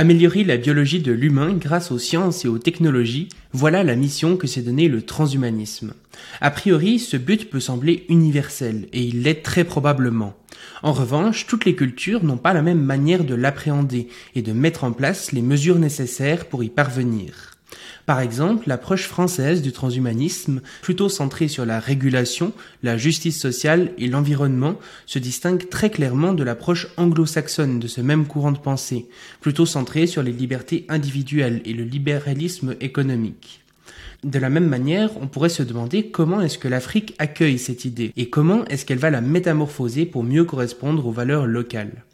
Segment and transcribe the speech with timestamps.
[0.00, 4.46] Améliorer la biologie de l'humain grâce aux sciences et aux technologies, voilà la mission que
[4.46, 5.92] s'est donnée le transhumanisme.
[6.40, 10.36] A priori, ce but peut sembler universel, et il l'est très probablement.
[10.84, 14.06] En revanche, toutes les cultures n'ont pas la même manière de l'appréhender
[14.36, 17.57] et de mettre en place les mesures nécessaires pour y parvenir.
[18.06, 22.52] Par exemple, l'approche française du transhumanisme, plutôt centrée sur la régulation,
[22.82, 24.76] la justice sociale et l'environnement,
[25.06, 29.06] se distingue très clairement de l'approche anglo-saxonne de ce même courant de pensée,
[29.40, 33.62] plutôt centrée sur les libertés individuelles et le libéralisme économique.
[34.24, 38.12] De la même manière, on pourrait se demander comment est-ce que l'Afrique accueille cette idée
[38.16, 42.04] et comment est-ce qu'elle va la métamorphoser pour mieux correspondre aux valeurs locales.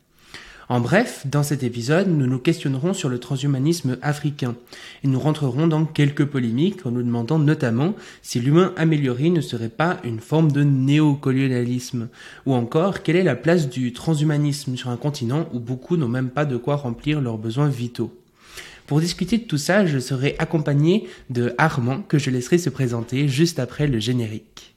[0.70, 4.54] En bref, dans cet épisode, nous nous questionnerons sur le transhumanisme africain
[5.02, 9.68] et nous rentrerons dans quelques polémiques en nous demandant notamment si l'humain amélioré ne serait
[9.68, 12.08] pas une forme de néocolonialisme
[12.46, 16.30] ou encore quelle est la place du transhumanisme sur un continent où beaucoup n'ont même
[16.30, 18.16] pas de quoi remplir leurs besoins vitaux?
[18.86, 23.28] Pour discuter de tout ça, je serai accompagné de Armand que je laisserai se présenter
[23.28, 24.73] juste après le générique.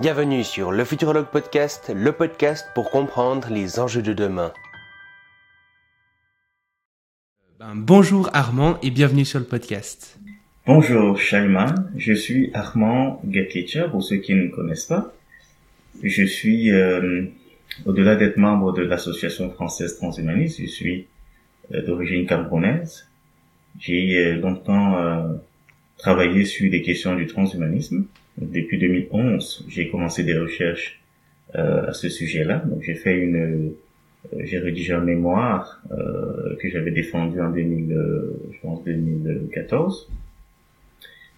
[0.00, 4.50] Bienvenue sur le Futurologue Podcast, le podcast pour comprendre les enjeux de demain.
[7.58, 10.18] Ben, bonjour Armand et bienvenue sur le podcast.
[10.64, 15.12] Bonjour Shalman, je suis Armand Gatlicher pour ceux qui ne me connaissent pas.
[16.02, 17.26] Je suis, euh,
[17.84, 21.08] au-delà d'être membre de l'association française transhumaniste, je suis
[21.74, 23.06] euh, d'origine camerounaise.
[23.78, 25.38] J'ai euh, longtemps
[25.98, 28.06] travaillé sur des questions du transhumanisme
[28.38, 31.00] depuis 2011, j'ai commencé des recherches
[31.56, 32.62] euh, à ce sujet-là.
[32.66, 37.96] Donc j'ai fait une, euh, j'ai rédigé un mémoire euh, que j'avais défendu en 2000,
[38.52, 40.08] je pense 2014.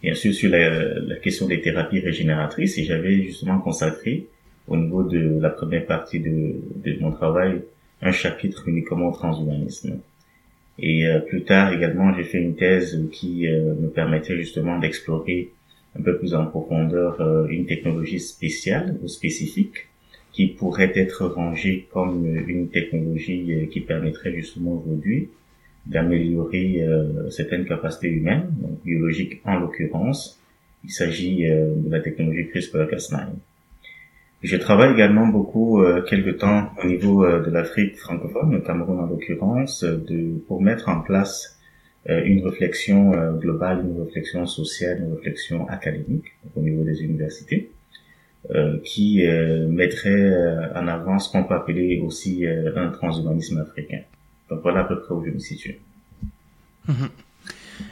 [0.03, 4.27] Bien sûr sur la, la, question des thérapies régénératrices et j'avais justement consacré
[4.67, 7.63] au niveau de la première partie de, de mon travail
[8.03, 10.01] un chapitre uniquement au transhumanisme.
[10.79, 15.53] Et plus tard également, j'ai fait une thèse qui me permettait justement d'explorer
[15.99, 19.89] un peu plus en profondeur euh, une technologie spéciale ou spécifique
[20.33, 25.29] qui pourrait être rangée comme une technologie euh, qui permettrait justement aujourd'hui
[25.85, 30.41] d'améliorer euh, certaines capacités humaines, donc biologiques en l'occurrence.
[30.85, 33.27] Il s'agit de la technologie CRISPR-Cas9.
[34.43, 39.85] Je travaille également beaucoup quelque temps au niveau de l'Afrique francophone, le Cameroun en l'occurrence,
[40.49, 41.62] pour mettre en place euh,
[42.07, 47.71] une réflexion euh, globale, une réflexion sociale, une réflexion académique au niveau des universités,
[48.51, 49.23] euh, qui
[49.69, 50.35] mettrait
[50.75, 54.01] en avant ce qu'on peut appeler aussi un transhumanisme africain.
[54.51, 55.79] Donc voilà à peu près où je me situe.
[56.89, 57.09] Mhm.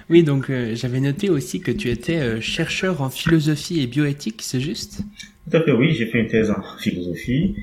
[0.09, 5.03] Oui, donc j'avais noté aussi que tu étais chercheur en philosophie et bioéthique, c'est juste?
[5.49, 7.57] Tout à fait, oui, j'ai fait une thèse en philosophie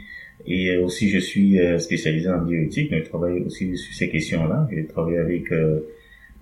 [0.46, 4.68] et aussi je suis spécialisé en bioéthique, mais je travaille aussi sur ces questions-là.
[4.72, 5.82] J'ai travaillé avec euh,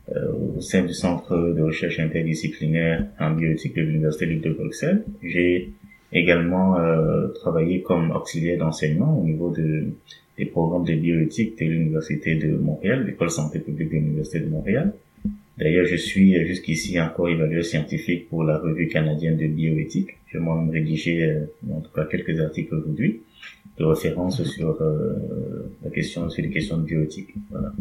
[0.09, 5.03] au sein du Centre de recherche interdisciplinaire en bioéthique de l'Université de Bruxelles.
[5.23, 5.71] J'ai
[6.15, 9.85] également euh, travaillé comme auxiliaire d'enseignement au niveau de,
[10.37, 14.93] des programmes de bioéthique de l'Université de Montréal, l'école santé publique de l'Université de Montréal.
[15.57, 20.17] D'ailleurs, je suis jusqu'ici encore évalueur scientifique pour la revue canadienne de bioéthique.
[20.31, 23.21] J'ai moi-même rédigé, euh, en tout cas, quelques articles aujourd'hui
[23.77, 24.77] de référence sur
[25.83, 27.33] la question, sur les questions de bioéthique.
[27.51, 27.73] Voilà.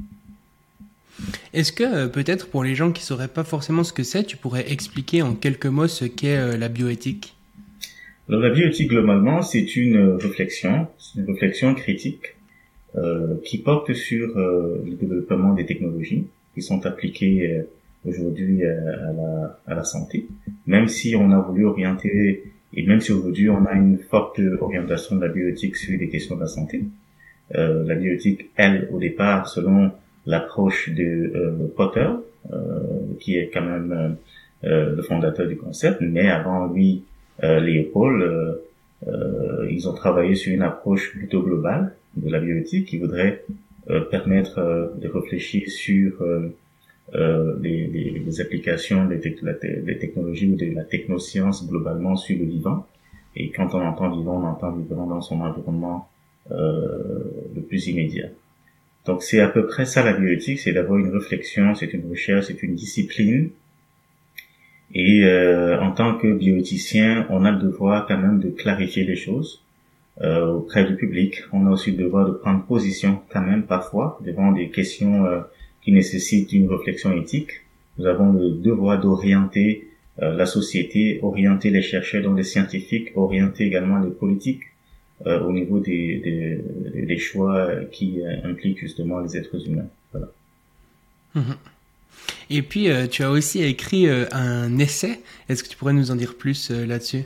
[1.52, 4.36] Est-ce que euh, peut-être pour les gens qui sauraient pas forcément ce que c'est, tu
[4.36, 7.34] pourrais expliquer en quelques mots ce qu'est euh, la bioéthique?
[8.28, 12.36] Alors la bioéthique globalement, c'est une réflexion, une réflexion critique
[12.96, 17.62] euh, qui porte sur euh, le développement des technologies qui sont appliquées
[18.04, 20.28] aujourd'hui à, la, à la santé.
[20.66, 25.16] Même si on a voulu orienter et même si aujourd'hui on a une forte orientation
[25.16, 26.84] de la bioéthique sur les questions de la santé,
[27.50, 29.90] la bioéthique, elle, au départ, selon
[30.26, 32.08] l'approche de euh, Potter,
[32.52, 32.80] euh,
[33.20, 34.16] qui est quand même
[34.64, 37.04] euh, le fondateur du concept, mais avant lui,
[37.42, 38.60] Léopold,
[39.68, 43.44] ils ont travaillé sur une approche plutôt globale de la bioéthique qui voudrait
[44.08, 46.22] permettre de réfléchir sur
[47.14, 52.86] euh, les, les, les, applications des, technologies ou de la technoscience globalement sur le vivant.
[53.36, 56.08] Et quand on entend vivant, on entend vivant dans son environnement
[56.50, 57.18] euh,
[57.54, 58.28] le plus immédiat.
[59.04, 62.46] Donc c'est à peu près ça la bioéthique, c'est d'avoir une réflexion, c'est une recherche,
[62.46, 63.50] c'est une discipline.
[64.94, 69.16] Et euh, en tant que bioéthicien, on a le devoir quand même de clarifier les
[69.16, 69.62] choses
[70.22, 71.42] euh, auprès du public.
[71.52, 75.40] On a aussi le devoir de prendre position quand même parfois devant des questions euh,
[75.82, 77.50] qui nécessitent une réflexion éthique.
[77.98, 83.98] Nous avons le devoir d'orienter la société, orienter les chercheurs, donc les scientifiques, orienter également
[83.98, 84.62] les politiques
[85.24, 89.88] au niveau des, des, des, choix qui impliquent justement les êtres humains.
[90.12, 90.28] Voilà.
[91.34, 91.56] Mhm.
[92.50, 95.20] Et puis, tu as aussi écrit un essai.
[95.48, 97.24] Est-ce que tu pourrais nous en dire plus là-dessus?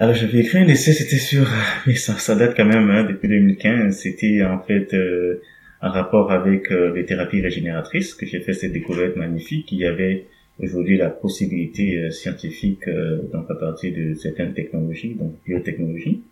[0.00, 1.44] Alors j'avais écrit un essai, c'était sur,
[1.86, 3.96] mais ça, ça date quand même hein, depuis 2015.
[3.96, 5.42] C'était en fait euh,
[5.82, 9.72] un rapport avec euh, les thérapies régénératrices que j'ai fait cette découverte magnifique.
[9.72, 10.26] Il y avait
[10.60, 12.88] aujourd'hui la possibilité euh, scientifique,
[13.32, 16.22] donc à partir de certaines technologies, donc biotechnologie,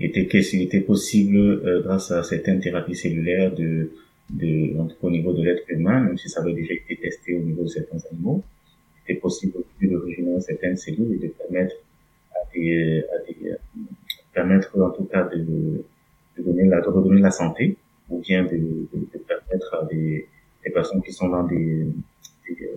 [0.00, 3.90] était qu'est-ce était possible grâce à certaines thérapies cellulaires de,
[4.30, 7.40] de donc, au niveau de l'être humain, même si ça avait déjà été testé au
[7.40, 8.44] niveau de certains animaux,
[9.00, 11.74] c'était possible de régénérer certaines cellules et de permettre
[12.54, 13.54] et à des,
[14.32, 15.84] permettre en tout cas de,
[16.36, 17.76] de donner la, de redonner la santé
[18.08, 20.26] ou bien de, de, permettre à des,
[20.64, 21.86] des, personnes qui sont dans des,
[22.48, 22.70] des,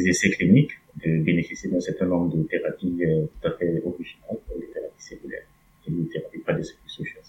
[0.00, 0.72] essais cliniques
[1.04, 5.46] de bénéficier d'un certain nombre de thérapies euh, tout à fait originales, les thérapies cellulaires
[5.86, 7.22] et les thérapies pas des sociales.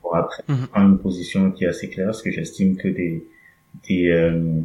[0.00, 3.24] Pour après prendre une position qui est assez claire, parce que j'estime que des,
[3.88, 4.60] des euh,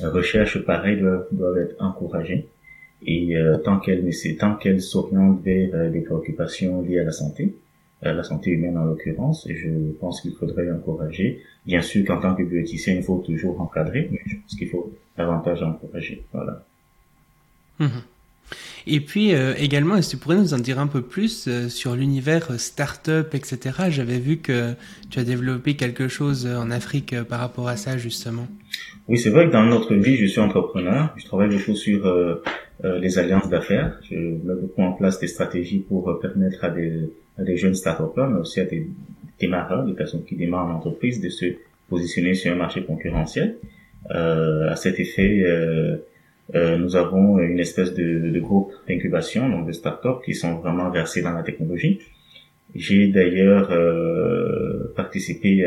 [0.00, 2.48] recherches pareilles doivent, doivent être encouragées
[3.06, 7.54] et euh, tant qu'elle tant qu'elle s'oriente vers euh, des préoccupations liées à la santé,
[8.02, 11.42] à la santé humaine en l'occurrence, je pense qu'il faudrait encourager.
[11.66, 14.92] Bien sûr qu'en tant que bioéthicien, il faut toujours encadrer, mais je pense qu'il faut
[15.16, 16.24] davantage encourager.
[16.32, 16.62] Voilà.
[17.78, 18.02] Mhm.
[18.86, 21.96] Et puis euh, également, est-ce que tu pourrais nous en dire un peu plus sur
[21.96, 23.86] l'univers start-up, etc.
[23.88, 24.74] J'avais vu que
[25.08, 28.46] tu as développé quelque chose en Afrique par rapport à ça, justement.
[29.08, 31.14] Oui, c'est vrai que dans notre vie, je suis entrepreneur.
[31.16, 32.06] Je travaille beaucoup sur
[32.84, 33.98] euh, les alliances d'affaires.
[34.10, 37.08] Je mets beaucoup en place des stratégies pour euh, permettre à des,
[37.38, 38.88] à des jeunes start mais aussi à des
[39.38, 41.46] démarreurs, des personnes qui démarrent en entreprise, de se
[41.88, 43.56] positionner sur un marché concurrentiel.
[44.10, 45.96] Euh, à cet effet, euh,
[46.54, 50.90] euh, nous avons une espèce de, de groupe d'incubation, donc de start-up, qui sont vraiment
[50.90, 52.00] versés dans la technologie.
[52.74, 53.70] J'ai d'ailleurs
[54.96, 55.64] participé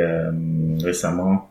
[0.84, 1.50] récemment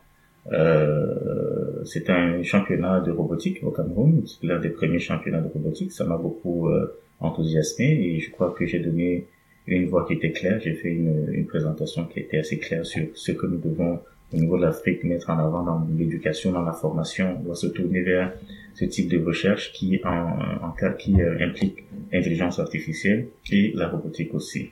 [0.51, 4.23] euh, c'est un championnat de robotique au Cameroun.
[4.25, 5.91] C'est l'un des premiers championnats de robotique.
[5.91, 9.25] Ça m'a beaucoup euh, enthousiasmé et je crois que j'ai donné
[9.67, 10.59] une voix qui était claire.
[10.61, 13.99] J'ai fait une, une, présentation qui était assez claire sur ce que nous devons
[14.33, 17.37] au niveau de l'Afrique mettre en avant dans l'éducation, dans la formation.
[17.39, 18.33] On doit se tourner vers
[18.73, 24.33] ce type de recherche qui en, en qui euh, implique l'intelligence artificielle et la robotique
[24.33, 24.69] aussi.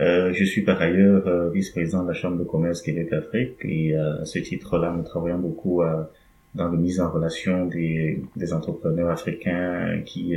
[0.00, 4.22] Euh, je suis par ailleurs euh, vice-président de la Chambre de commerce Québec-Afrique et euh,
[4.22, 5.82] à ce titre-là, nous travaillons beaucoup
[6.58, 10.34] dans la mise en relation des, des entrepreneurs africains qui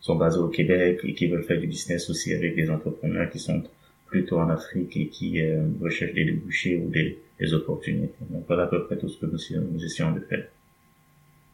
[0.00, 3.38] sont basés au Québec et qui veulent faire du business aussi avec des entrepreneurs qui
[3.38, 3.62] sont
[4.06, 5.40] plutôt en Afrique et qui
[5.80, 8.12] recherchent des débouchés ou des, des, opportunités.
[8.30, 9.38] Donc voilà à peu près tout ce que nous,
[9.72, 10.44] nous essayons de faire.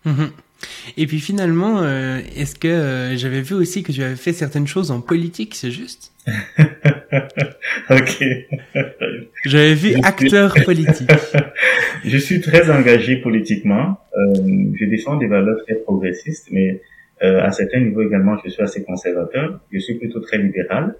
[0.06, 0.30] Mhm.
[0.96, 5.02] Et puis finalement, est-ce que j'avais vu aussi que tu avais fait certaines choses en
[5.02, 6.12] politique, c'est juste?
[7.90, 8.24] ok.
[9.44, 11.10] J'avais vu acteur politique.
[12.04, 13.98] je suis très engagé politiquement.
[14.16, 14.34] Euh,
[14.74, 16.80] je défends des valeurs très progressistes, mais
[17.22, 19.60] euh, à certains niveaux également, je suis assez conservateur.
[19.72, 20.94] Je suis plutôt très libéral.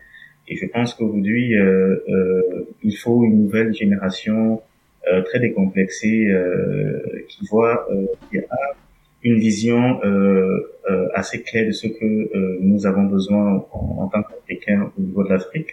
[0.49, 2.43] Et je pense qu'aujourd'hui, euh, euh
[2.83, 4.63] il faut une nouvelle génération
[5.11, 7.89] euh, très décomplexée euh, qui voit
[8.31, 8.47] qu'il y a
[9.27, 14.23] une vision euh, euh, assez claire de ce que euh, nous avons besoin en, tant
[14.23, 15.71] qu'Africains au niveau de l'Afrique.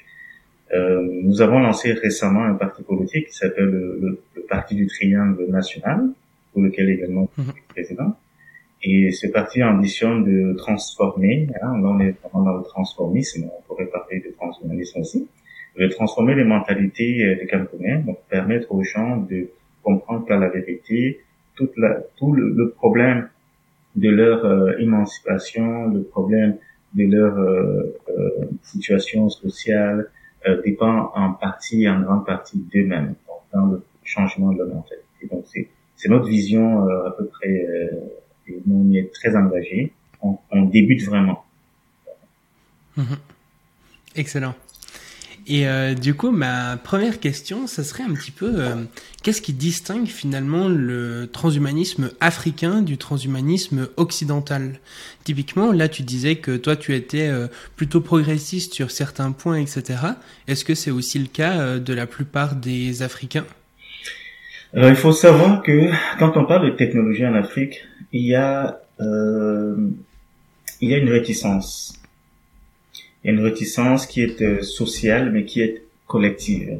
[0.73, 6.09] Nous avons lancé récemment un parti politique qui s'appelle le, Parti du Triangle National,
[6.51, 7.57] pour lequel également je suis mhm.
[7.69, 8.17] président.
[8.83, 13.87] Et ce parti ambitionne de transformer, hein, on est vraiment dans le transformisme, on pourrait
[13.87, 15.27] parler de transhumanisme aussi,
[15.79, 19.49] de transformer les mentalités des Camerounais, donc permettre aux gens de
[19.81, 21.21] comprendre qu'à la vérité,
[21.55, 23.29] toute la, tout le, le problème
[23.95, 26.57] de leur euh, émancipation, le problème
[26.93, 28.29] de leur euh, euh,
[28.63, 30.09] situation sociale
[30.63, 33.15] dépend en partie, en grande partie d'eux-mêmes,
[33.53, 35.27] dans le changement de leur mentalité.
[35.31, 37.67] Donc c'est c'est notre vision à peu près,
[38.47, 39.93] et nous on y est très engagés.
[40.21, 41.45] On, on débute vraiment.
[42.97, 43.17] Mhm.
[44.15, 44.53] Excellent.
[45.45, 48.75] Et euh, du coup, ma première question, ça serait un petit peu, euh,
[49.23, 54.79] qu'est-ce qui distingue finalement le transhumanisme africain du transhumanisme occidental?
[55.25, 59.99] Typiquement, là, tu disais que toi, tu étais euh, plutôt progressiste sur certains points, etc.
[60.47, 63.45] Est-ce que c'est aussi le cas de la plupart des Africains?
[64.73, 67.83] Alors, il faut savoir que quand on parle de technologie en Afrique,
[68.13, 71.99] il y a, il y a une réticence
[73.23, 76.79] il y a une réticence qui est euh, sociale, mais qui est collective.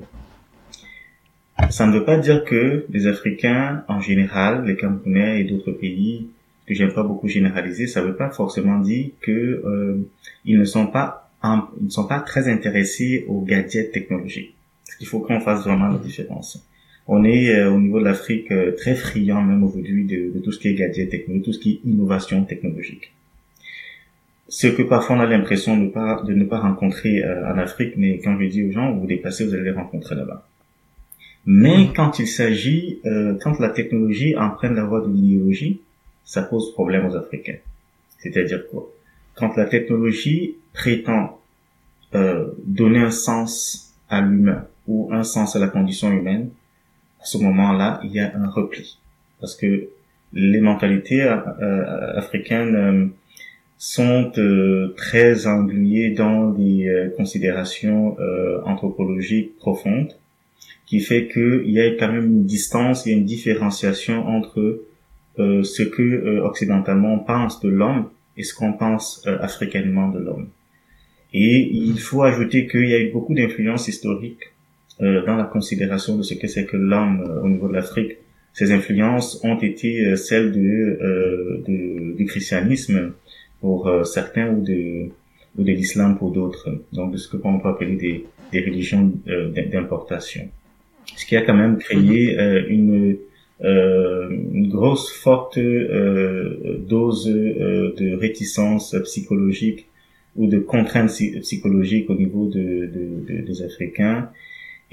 [1.69, 6.27] Ça ne veut pas dire que les Africains, en général, les Camerounais et d'autres pays,
[6.67, 9.31] que j'aime pas beaucoup généraliser, ça ne veut pas forcément dire que
[9.65, 10.09] euh,
[10.45, 14.55] ils ne sont pas ils ne sont pas très intéressés aux gadgets technologiques.
[15.01, 16.65] Il faut qu'on fasse vraiment la différence.
[17.05, 20.53] On est euh, au niveau de l'Afrique euh, très friand même aujourd'hui de, de, tout
[20.53, 23.11] ce qui est gadget technologique, tout ce qui est innovation technologique.
[24.55, 27.95] Ce que parfois on a l'impression de, pas, de ne pas rencontrer euh, en Afrique,
[27.97, 30.45] mais quand je dis aux gens, vous vous déplacez, vous allez les rencontrer là-bas.
[31.47, 33.01] Mais quand il s'agit,
[33.41, 35.81] quand la technologie emprunte la voie de l'idéologie,
[36.23, 37.57] ça pose problème aux Africains.
[38.19, 38.89] C'est-à-dire quoi?
[39.35, 41.39] Quand la technologie prétend
[42.15, 46.49] euh, donner un sens à l'humain ou un sens à la condition humaine,
[47.19, 48.97] à ce moment-là, il y a un repli.
[49.39, 49.87] Parce que
[50.33, 53.11] les mentalités euh, euh, africaines
[53.85, 54.31] sont
[54.95, 58.15] très engluées dans des considérations
[58.65, 60.13] anthropologiques profondes,
[60.85, 64.83] qui fait qu'il y a quand même une distance, il y a une différenciation entre
[65.37, 68.05] ce que occidentalement on pense de l'homme
[68.37, 70.47] et ce qu'on pense africainement de l'homme.
[71.33, 74.53] Et il faut ajouter qu'il y a eu beaucoup d'influences historiques
[75.01, 78.17] euh, dans la considération de ce que c'est que l'homme euh, au niveau de l'Afrique.
[78.53, 83.13] Ces influences ont été euh, celles de, de, du christianisme
[83.63, 85.09] pour certains ou de,
[85.57, 86.69] ou de l'islam pour d'autres.
[86.91, 89.09] Donc de ce que on peut appeler des, des religions
[89.71, 90.49] d'importation.
[91.15, 92.65] Ce qui a quand même créé mhm.
[92.77, 93.17] une,
[93.61, 97.25] une grosse forte dose
[98.01, 99.87] de réticence psychologique
[100.35, 104.29] ou de contraintes psychologiques au niveau de, de, des Africains.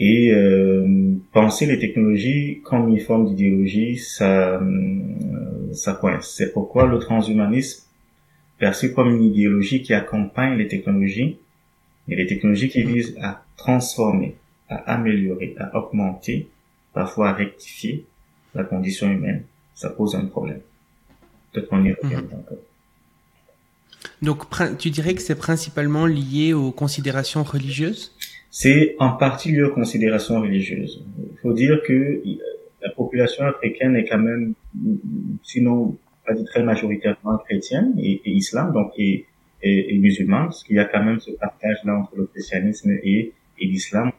[0.03, 6.35] Et euh, penser les technologies comme une forme d'idéologie, ça, euh, ça coince.
[6.37, 7.85] C'est pourquoi le transhumanisme,
[8.61, 11.39] perçu comme une idéologie qui accompagne les technologies,
[12.09, 14.37] et les technologies qui visent à transformer,
[14.69, 16.49] à améliorer, à augmenter,
[16.93, 18.05] parfois à rectifier
[18.55, 20.61] la condition humaine, ça pose un problème.
[21.53, 22.39] Peut-être qu'on y revient mhm.
[22.39, 22.59] encore.
[24.23, 24.45] Donc
[24.79, 28.15] tu dirais que c'est principalement lié aux considérations religieuses?
[28.51, 31.03] C'est en partie lié aux considérations religieuses.
[31.33, 32.23] Il faut dire que
[32.83, 34.55] la population africaine est quand même,
[35.43, 35.97] sinon
[36.27, 39.27] pas dit très majoritairement chrétienne et, et islam, donc et,
[39.63, 43.33] et, et musulman, parce qu'il y a quand même ce partage-là entre le christianisme et,
[43.59, 44.13] et l'islam.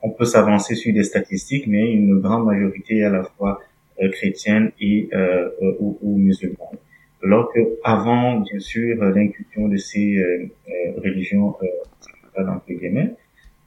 [0.00, 3.60] On, peut s'avancer sur des statistiques, mais une grande majorité est à la fois
[4.00, 6.78] euh, chrétienne et euh, euh ou, ou musulmane
[7.24, 13.10] alors que avant bien sûr l'inclusion de ces euh, euh religions euh, entre guillemets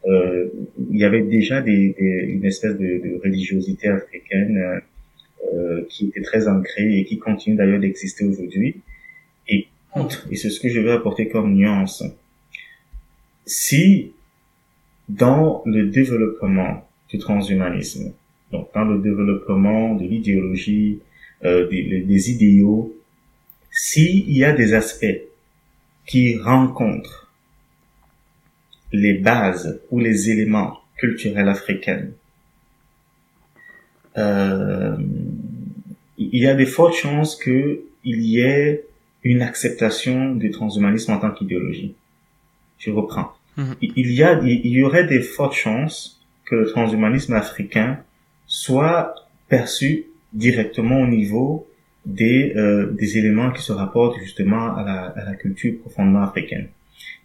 [0.06, 4.82] il y avait déjà des, une espèce de, de religiosité africaine
[5.54, 8.82] euh, qui était très ancrée et qui continue d'ailleurs d'exister aujourd'hui.
[9.48, 9.68] Et
[10.30, 12.04] et c'est ce que je vais apporter comme nuance
[13.46, 14.14] si
[15.10, 18.14] dans le développement du transhumanisme
[18.54, 21.00] donc dans le développement de l'idéologie
[21.44, 22.96] euh, des, des idéaux
[23.70, 25.22] s'il y a des aspects
[26.06, 27.32] qui rencontrent
[28.92, 32.08] les bases ou les éléments culturels africains,
[34.18, 34.98] euh,
[36.18, 38.84] il y a de fortes chances qu'il y ait
[39.24, 41.96] une acceptation du transhumanisme en tant qu'idéologie.
[42.78, 43.34] Je reprends.
[43.58, 43.76] Mhm.
[43.82, 48.00] Il y a, il y aurait des fortes chances que le transhumanisme africain
[48.48, 49.16] soit
[49.48, 51.68] perçu directement au niveau
[52.06, 56.70] des, euh, des éléments qui se rapportent justement à la, à la culture profondément africaine.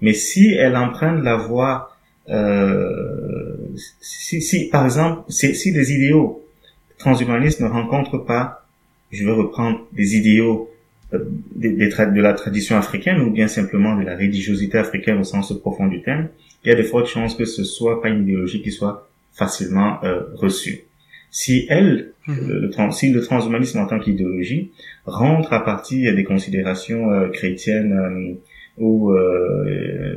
[0.00, 1.97] Mais si elle emprunte la voie,
[2.28, 3.57] euh,
[4.00, 6.45] si, si, par exemple, si, si les idéaux
[6.98, 8.66] transhumanistes ne rencontrent pas,
[9.10, 10.70] je vais reprendre des idéaux
[11.12, 11.18] euh,
[11.54, 15.86] de, de, la tradition africaine ou bien simplement de la religiosité africaine au sens profond
[15.86, 16.28] du terme,
[16.64, 20.02] il y a de fortes chances que ce soit pas une idéologie qui soit facilement
[20.04, 20.86] euh, reçue
[21.36, 22.48] si elle, mhm.
[22.48, 24.70] le, si le transhumanisme en tant qu'idéologie
[25.04, 28.34] rentre à partir des considérations euh, chrétiennes euh,
[28.78, 30.16] où euh,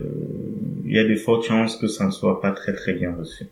[0.85, 3.47] il y a de fortes chances que ça ne soit pas très très bien reçu.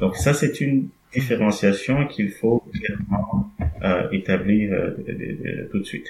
[0.00, 3.50] Donc ça c'est une différenciation qu'il faut clairement
[4.12, 4.70] établir
[5.70, 6.08] tout de suite.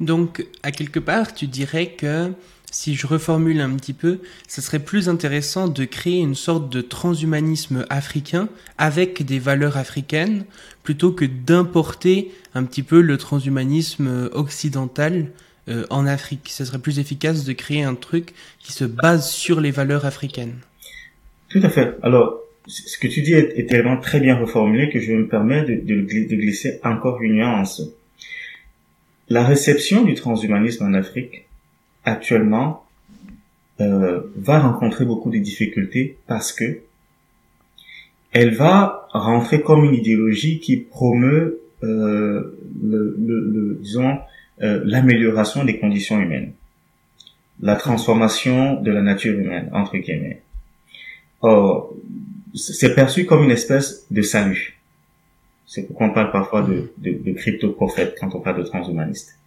[0.00, 2.32] Donc à quelque part tu dirais que
[2.72, 6.80] si je reformule un petit peu, ce serait plus intéressant de créer une sorte de
[6.80, 10.46] transhumanisme africain avec des valeurs africaines
[10.82, 15.28] plutôt que d'importer un petit peu le transhumanisme occidental
[15.68, 16.48] euh, en Afrique.
[16.48, 20.56] Ce serait plus efficace de créer un truc qui se base sur les valeurs africaines.
[21.50, 21.94] Tout à fait.
[22.02, 26.00] Alors, ce que tu dis est, tellement très bien reformulé que je me permets de,
[26.34, 27.82] glisser encore une nuance.
[29.28, 31.46] La réception du transhumanisme en Afrique
[32.04, 32.84] actuellement
[33.80, 36.80] euh, va rencontrer beaucoup de difficultés parce que
[38.32, 44.18] elle va rentrer comme une idéologie qui promeut euh, le, le, le, disons
[44.62, 46.52] euh, l'amélioration des conditions humaines.
[47.60, 50.42] la transformation de la nature humaine, entre guillemets.
[51.40, 51.94] Or,
[52.54, 54.78] c'est perçu comme une espèce de salut.
[55.66, 59.38] C'est pourquoi on parle parfois de, de, de crypto-prophète quand on parle de transhumaniste.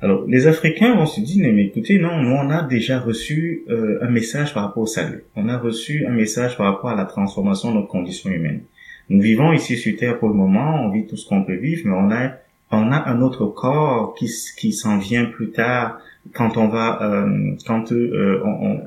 [0.00, 3.98] Alors, les Africains vont se dire, mais écoutez, non, nous, on a déjà reçu euh,
[4.00, 5.24] un message par rapport au salut.
[5.34, 8.62] On a reçu un message par rapport à la transformation de nos conditions humaines.
[9.08, 11.82] Nous vivons ici sur Terre pour le moment, on vit tout ce qu'on peut vivre,
[11.86, 12.32] mais on a,
[12.70, 15.98] on a un autre corps qui, qui s'en vient plus tard,
[16.32, 18.80] quand on va, euh, quand euh, on,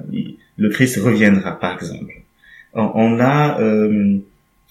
[0.57, 2.20] le Christ reviendra, par exemple.
[2.73, 4.17] On, a, euh,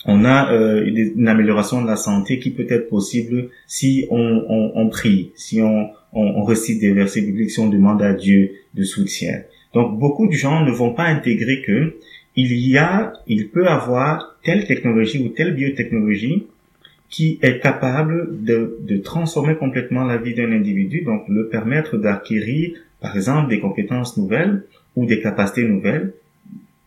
[0.06, 0.84] on a euh,
[1.16, 5.60] une amélioration de la santé qui peut être possible si on, on, on prie, si
[5.60, 9.42] on, on, récite des versets bibliques, si on demande à Dieu de soutien.
[9.74, 11.96] Donc beaucoup de gens ne vont pas intégrer que
[12.36, 16.46] il y a, il peut avoir telle technologie ou telle biotechnologie
[17.10, 22.76] qui est capable de, de transformer complètement la vie d'un individu, donc le permettre d'acquérir,
[23.00, 24.62] par exemple, des compétences nouvelles
[24.94, 26.14] ou des capacités nouvelles,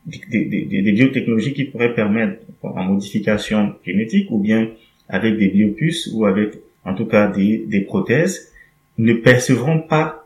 [0.05, 4.69] des, des, des, biotechnologies qui pourraient permettre, en modification génétique ou bien
[5.09, 8.51] avec des biopuces ou avec, en tout cas, des, des prothèses,
[8.97, 10.25] ne percevront pas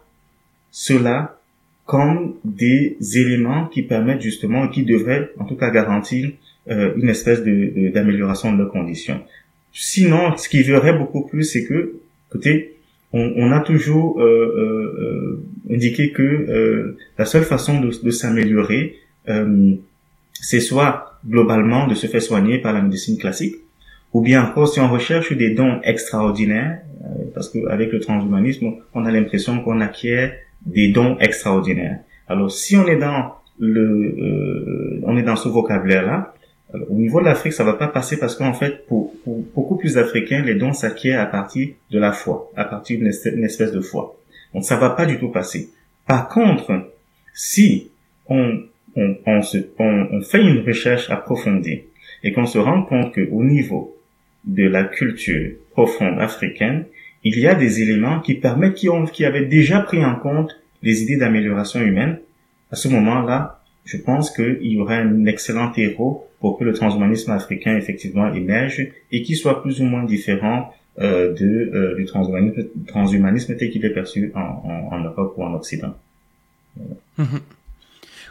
[0.72, 1.40] cela
[1.86, 6.32] comme des éléments qui permettent justement, qui devraient en tout cas garantir
[6.70, 9.22] euh, une espèce de, d'amélioration de leurs conditions.
[9.72, 11.94] Sinon, ce qui verrait beaucoup plus, c'est que,
[12.30, 12.74] écoutez,
[13.14, 18.98] on, on a toujours euh, euh, indiqué que la seule façon de, de s'améliorer,
[20.34, 23.56] c'est soit globalement de se faire soigner par la médecine classique,
[24.14, 26.80] ou bien encore si on recherche des dons extraordinaires,
[27.34, 30.34] parce qu'avec le transhumanisme, on a l'impression qu'on acquiert
[30.66, 32.00] des dons extraordinaires.
[32.28, 36.34] Alors si on est dans le, euh, on est dans ce vocabulaire-là,
[36.90, 40.42] au niveau de l'Afrique, ça va pas passer parce qu'en fait, pour, beaucoup plus d'Africains,
[40.42, 44.18] les dons s'acquièrent à partir de la foi, à partir d'une espèce de foi.
[44.54, 45.70] Donc ça va pas du tout passer.
[46.06, 46.92] Par contre,
[47.34, 47.90] si
[48.28, 48.60] on,
[48.98, 51.84] on, on, se, on, on fait une recherche approfondie
[52.24, 53.96] et qu'on se rend compte qu'au niveau
[54.44, 56.86] de la culture profonde africaine,
[57.24, 60.60] il y a des éléments qui permettent, qui, ont, qui avaient déjà pris en compte
[60.82, 62.20] les idées d'amélioration humaine.
[62.72, 67.32] À ce moment-là, je pense qu'il y aurait un excellent héros pour que le transhumanisme
[67.32, 73.56] africain effectivement émerge et qui soit plus ou moins différent euh, de, euh, du transhumanisme,
[73.56, 75.96] tel qu'il est perçu en, en, en, Europe ou en Occident.
[77.18, 77.40] Mhm.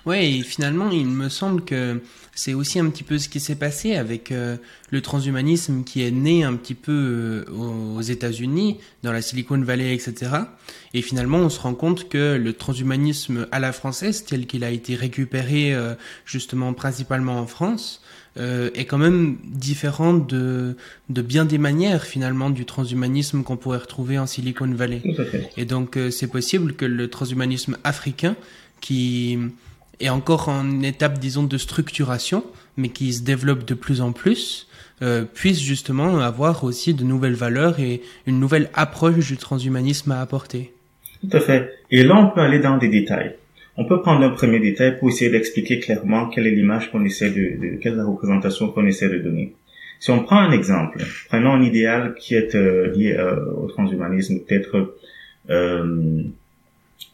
[0.07, 2.01] Ouais, et finalement, il me semble que
[2.33, 4.57] c'est aussi un petit peu ce qui s'est passé avec euh,
[4.90, 9.92] le transhumanisme qui est né un petit peu euh, aux États-Unis, dans la Silicon Valley,
[9.92, 10.31] etc.
[10.95, 14.71] Et finalement, on se rend compte que le transhumanisme à la française, tel qu'il a
[14.71, 18.01] été récupéré euh, justement principalement en France,
[18.38, 20.77] est quand même différent de,
[21.09, 25.01] de bien des manières finalement du transhumanisme qu'on pourrait retrouver en Silicon Valley.
[25.57, 28.37] Et donc, c'est possible que le transhumanisme africain,
[28.83, 29.38] qui
[30.01, 32.45] est encore en étape, disons, de structuration,
[32.77, 34.69] mais qui se développe de plus en plus,
[35.03, 40.21] euh, puisse justement avoir aussi de nouvelles valeurs et une nouvelle approche du transhumanisme à
[40.21, 40.73] apporter.
[41.21, 41.71] Tout à fait.
[41.91, 43.35] Et là, on peut aller dans des détails.
[43.79, 47.31] On peut prendre un premier détail pour essayer d'expliquer clairement quelle est l'image qu'on essaie
[47.31, 49.55] de, de, quelle est la représentation qu'on essaie de donner.
[49.99, 54.41] Si on prend un exemple, prenons un idéal qui est euh, lié euh, au transhumanisme,
[54.41, 54.95] peut-être
[55.51, 56.23] euh,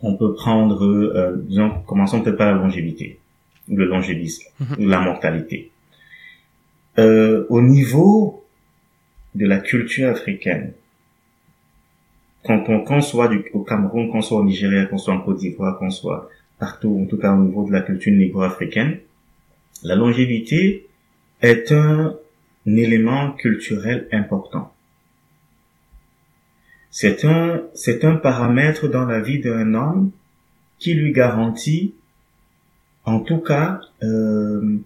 [0.01, 3.19] on peut prendre, euh, disons, commençons peut-être par la longévité,
[3.69, 4.89] le longévisme, mhm.
[4.89, 5.71] la mortalité.
[6.99, 8.45] Euh, au niveau
[9.35, 10.73] de la culture africaine,
[12.45, 15.39] quand on qu'on soit du, au Cameroun, qu'on soit au Nigeria, qu'on soit en Côte
[15.39, 18.99] d'Ivoire, qu'on soit partout, en tout cas au niveau de la culture négro-africaine,
[19.85, 20.87] la longévité
[21.41, 22.15] est un
[22.67, 24.73] élément culturel important.
[26.93, 30.11] C'est un, c'est un paramètre dans la vie d'un homme
[30.79, 31.95] qui lui garantit,
[33.05, 34.77] en tout cas, euh,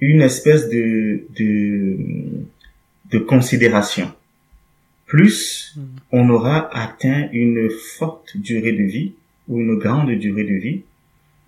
[0.00, 1.96] une espèce de, de,
[3.12, 4.12] de considération.
[5.06, 5.82] Plus mm.
[6.10, 9.12] on aura atteint une forte durée de vie
[9.46, 10.82] ou une grande durée de vie,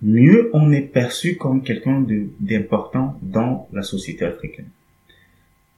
[0.01, 2.07] mieux on est perçu comme quelqu'un
[2.39, 4.69] d'important dans la société africaine.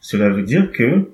[0.00, 1.10] Cela veut dire que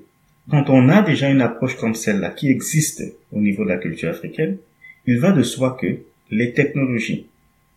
[0.49, 4.09] quand on a déjà une approche comme celle-là qui existe au niveau de la culture
[4.09, 4.57] africaine,
[5.05, 5.87] il va de soi que
[6.31, 7.27] les technologies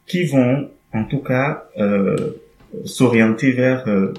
[0.06, 2.16] qui vont en tout cas euh,
[2.85, 4.12] s'orienter vers euh,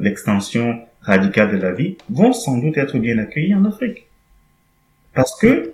[0.00, 4.06] l'extension radicale de la vie vont sans doute être bien accueillies en Afrique.
[5.14, 5.72] Parce que,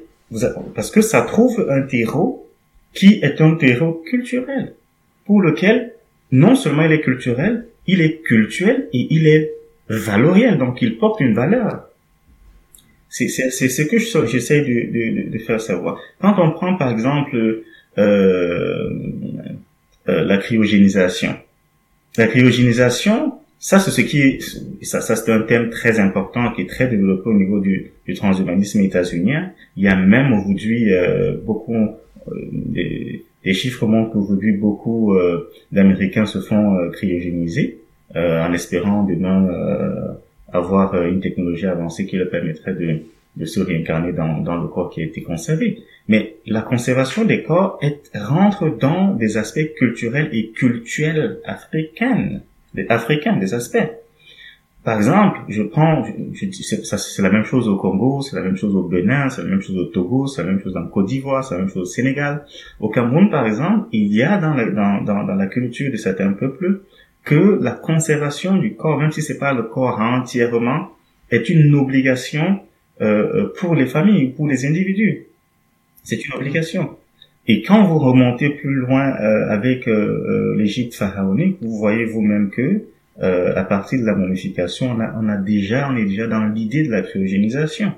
[0.74, 2.48] parce que ça trouve un terreau
[2.94, 4.74] qui est un terreau culturel,
[5.26, 5.92] pour lequel
[6.32, 9.52] non seulement il est culturel, il est cultuel et il est
[9.88, 11.88] valoriel, donc il porte une valeur.
[13.24, 15.98] C'est ce que j'essaie de, de, de, faire savoir.
[16.20, 17.62] Quand on prend par exemple
[17.96, 18.90] euh,
[20.08, 21.34] euh, la cryogénisation.
[22.18, 24.38] La cryogénisation, ça c'est ce qui est,
[24.82, 28.14] ça, ça c'est un thème très important qui est très développé au niveau du, du
[28.14, 29.50] transhumanisme états-unien.
[29.76, 35.50] Il y a même aujourd'hui euh, beaucoup euh, des, des, chiffres montrent qu'aujourd'hui beaucoup euh,
[35.72, 37.78] d'Américains se font cryogéniser
[38.14, 39.48] en espérant demain
[40.52, 43.00] avoir une technologie avancée qui leur permettrait de,
[43.36, 45.82] de se réincarner dans, dans le corps qui a été conservé.
[46.08, 52.40] Mais la conservation des corps est, rentre dans des aspects culturels et cultuels africains,
[52.74, 53.88] des africains, des aspects.
[54.84, 58.76] Par exemple, je prends, je, c'est la même chose au Congo, c'est la même chose
[58.76, 61.42] au Bénin, c'est la même chose au Togo, c'est la même chose en Côte d'Ivoire,
[61.42, 62.44] c'est la même chose au Sénégal.
[62.78, 65.96] Au Cameroun, par exemple, il y a dans la, dans, dans, dans la culture de
[65.96, 66.82] certains peuples
[67.26, 70.92] que la conservation du corps, même si c'est pas le corps entièrement,
[71.30, 72.60] est une obligation
[73.02, 75.26] euh, pour les familles, pour les individus.
[76.02, 76.96] C'est une obligation.
[77.48, 82.50] Et quand vous remontez plus loin euh, avec euh, euh, l'Égypte pharaonique, vous voyez vous-même
[82.50, 82.82] que
[83.18, 86.90] à partir de la momification, on a, on déjà, on est déjà dans l'idée de
[86.90, 87.92] la cryogénisation.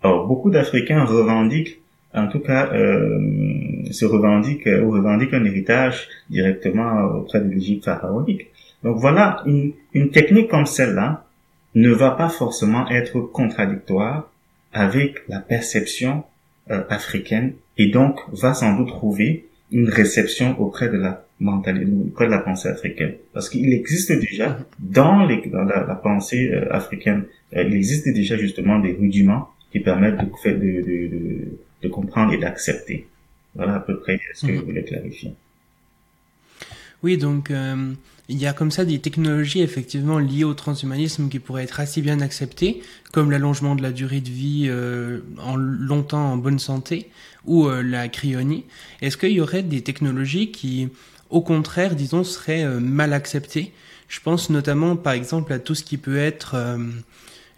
[0.00, 1.80] Alors beaucoup d'Africains revendiquent,
[2.14, 8.46] en tout cas, se revendiquent ou revendiquent un héritage directement auprès de l'Égypte pharaonique.
[8.84, 11.26] Donc voilà, une, une technique comme celle-là
[11.74, 14.30] ne va pas forcément être contradictoire
[14.72, 16.24] avec la perception
[16.70, 22.26] euh, africaine et donc va sans doute trouver une réception auprès de la mentalité, auprès
[22.26, 23.14] de la pensée africaine.
[23.32, 27.24] Parce qu'il existe déjà dans, les, dans la, pensée euh, africaine,
[27.56, 32.38] euh, il existe déjà justement des rudiments qui permettent de, de, de, de comprendre et
[32.38, 33.06] d'accepter.
[33.54, 34.58] Voilà à peu près ce que mhm.
[34.58, 35.34] je voulais clarifier.
[37.02, 37.50] Oui, donc
[38.28, 42.00] il y a comme ça des technologies effectivement liées au transhumanisme qui pourraient être assez
[42.00, 42.82] bien acceptées,
[43.12, 47.10] comme l'allongement de la durée de vie euh, en longtemps en bonne santé
[47.44, 48.64] ou euh, la cryonie.
[49.02, 50.88] Est-ce qu'il y aurait des technologies qui,
[51.28, 53.72] au contraire, disons, seraient euh, mal acceptées?
[54.08, 56.78] Je pense notamment, par exemple, à tout ce qui peut être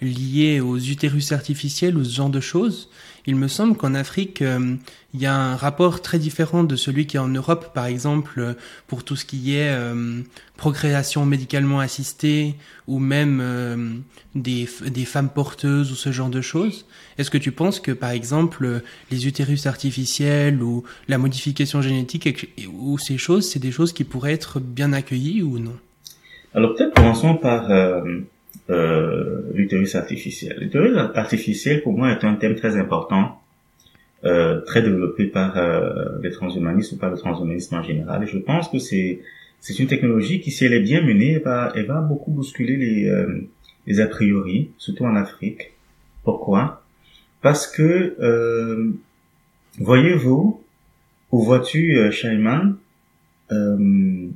[0.01, 2.91] lié aux utérus artificiels ou ce genre de choses.
[3.29, 4.77] Il me semble qu'en Afrique, euh,
[5.13, 8.39] il y a un rapport très différent de celui qui est en Europe, par exemple,
[8.39, 8.55] euh,
[8.87, 10.21] pour tout ce qui est euh,
[10.57, 12.55] procréation médicalement assistée
[12.87, 14.05] ou même
[14.37, 16.87] des, des femmes porteuses ou ce genre de choses.
[17.19, 22.97] Est-ce que tu penses que, par exemple, les utérus artificiels ou la modification génétique ou
[22.97, 25.77] ces choses, c'est des choses qui pourraient être bien accueillies ou non?
[26.55, 27.69] Alors peut-être commençons par
[28.71, 30.59] euh, l'utérus artificiel.
[30.61, 33.41] L'utérus artificiel, pour moi, est un thème très important,
[34.25, 38.23] euh, très développé par euh, les transhumanistes ou par le transhumanisme en général.
[38.25, 39.21] Et je pense que c'est
[39.61, 43.09] c'est une technologie qui, si elle est bien menée, va, elle va beaucoup bousculer les,
[43.09, 43.41] euh,
[43.87, 45.73] les a priori, surtout en Afrique.
[46.23, 46.85] Pourquoi?
[47.43, 48.93] Parce que, euh,
[49.79, 50.63] voyez-vous,
[51.33, 52.11] où vois-tu, euh,
[53.53, 54.29] euh,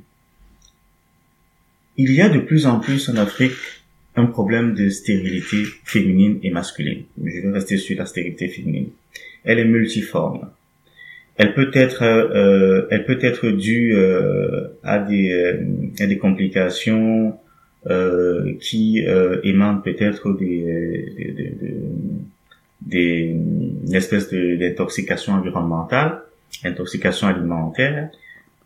[1.97, 3.80] il y a de plus en plus en Afrique
[4.21, 7.03] un problème de stérilité féminine et masculine.
[7.17, 8.89] Je vais rester sur la stérilité féminine.
[9.43, 10.49] Elle est multiforme.
[11.37, 15.57] Elle peut être, euh, elle peut être due euh, à des, euh,
[15.99, 17.35] à des complications
[17.87, 20.59] euh, qui euh, émanent peut-être des,
[21.17, 21.55] des,
[22.81, 23.35] des,
[23.85, 26.21] des, espèces d'intoxication environnementale,
[26.63, 28.09] intoxication alimentaire,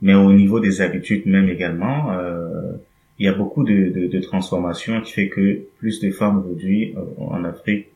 [0.01, 2.11] mais au niveau des habitudes même également.
[2.11, 2.73] Euh,
[3.17, 6.93] il y a beaucoup de, de, de transformations qui fait que plus de femmes aujourd'hui
[6.97, 7.88] euh, en Afrique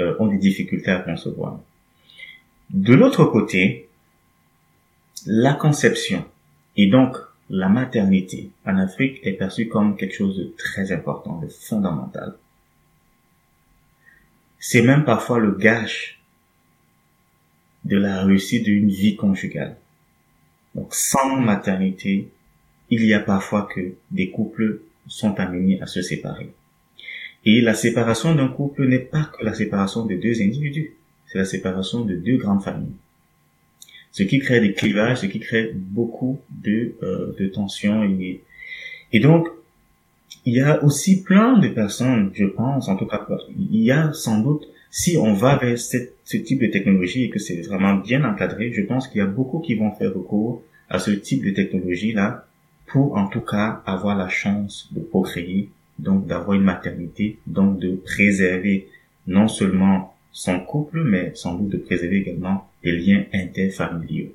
[0.00, 1.60] euh, ont des difficultés à concevoir.
[2.70, 3.88] De l'autre côté,
[5.26, 6.24] la conception
[6.76, 7.16] et donc
[7.50, 12.34] la maternité en Afrique est perçue comme quelque chose de très important, de fondamental.
[14.58, 16.22] C'est même parfois le gage
[17.84, 19.76] de la réussite d'une vie conjugale.
[20.74, 22.30] Donc sans maternité,
[22.92, 26.52] il y a parfois que des couples sont amenés à se séparer.
[27.46, 30.92] Et la séparation d'un couple n'est pas que la séparation de deux individus,
[31.26, 32.98] c'est la séparation de deux grandes familles.
[34.10, 38.04] Ce qui crée des clivages, ce qui crée beaucoup de, euh, de tensions.
[39.10, 39.48] Et, donc,
[40.44, 43.26] il y a aussi plein de personnes, je pense, en tout cas,
[43.56, 47.38] il y a sans doute, si on va vers ce type de technologie et que
[47.38, 50.98] c'est vraiment bien encadré, je pense qu'il y a beaucoup qui vont faire recours à
[50.98, 52.46] ce type de technologie-là
[52.86, 57.92] pour en tout cas avoir la chance de procréer, donc d'avoir une maternité, donc de
[57.96, 58.88] préserver
[59.26, 64.32] non seulement son couple, mais sans doute de préserver également les liens interfamiliaux.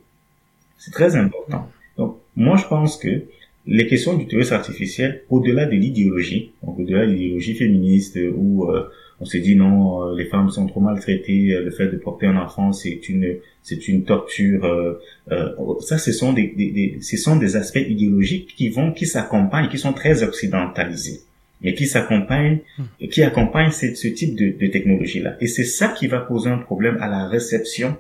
[0.78, 1.70] C'est très important.
[1.98, 3.24] Donc, moi, je pense que
[3.66, 8.90] les questions du terrorisme artificiel, au-delà de l'idéologie, donc au-delà de l'idéologie féministe ou, euh,
[9.20, 12.38] on se dit non, euh, les femmes sont trop maltraitées, le fait de porter un
[12.38, 15.00] enfant c'est une c'est une torture.
[15.82, 19.78] ça, ce sont des, des, ce sont des aspects idéologiques qui vont qui s'accompagnent, qui
[19.78, 21.22] sont très occidentalisés
[21.62, 23.08] mais qui s'accompagnent, hmm.
[23.08, 25.36] qui accompagnent ce, ce type de, de technologie là.
[25.42, 27.98] Et c'est ça qui va poser un problème à la réception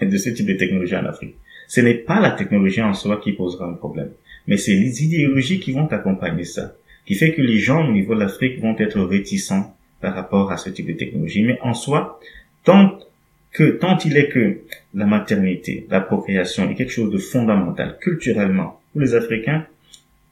[0.00, 1.34] de ce type de technologie en Afrique.
[1.68, 4.10] Ce n'est pas la technologie en soi qui posera un problème,
[4.46, 6.74] mais c'est les idéologies qui vont accompagner ça,
[7.06, 10.56] qui fait que les gens au niveau de l'Afrique vont être réticents par rapport à
[10.56, 11.42] ce type de technologie.
[11.44, 12.20] Mais en soi,
[12.64, 12.98] tant
[13.52, 14.58] que, tant il est que
[14.94, 19.66] la maternité, la procréation est quelque chose de fondamental culturellement pour les Africains,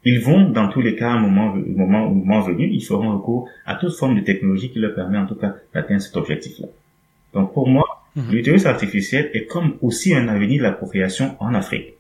[0.04, 3.12] ils vont, dans tous les cas, un moment, au moment, au moment venu, ils feront
[3.12, 6.68] recours à toute forme de technologie qui leur permet, en tout cas, d'atteindre cet objectif-là.
[7.34, 8.32] Donc, pour moi, Mhm.
[8.32, 11.94] L'utérus artificiel est comme aussi un avenir de la procréation en Afrique.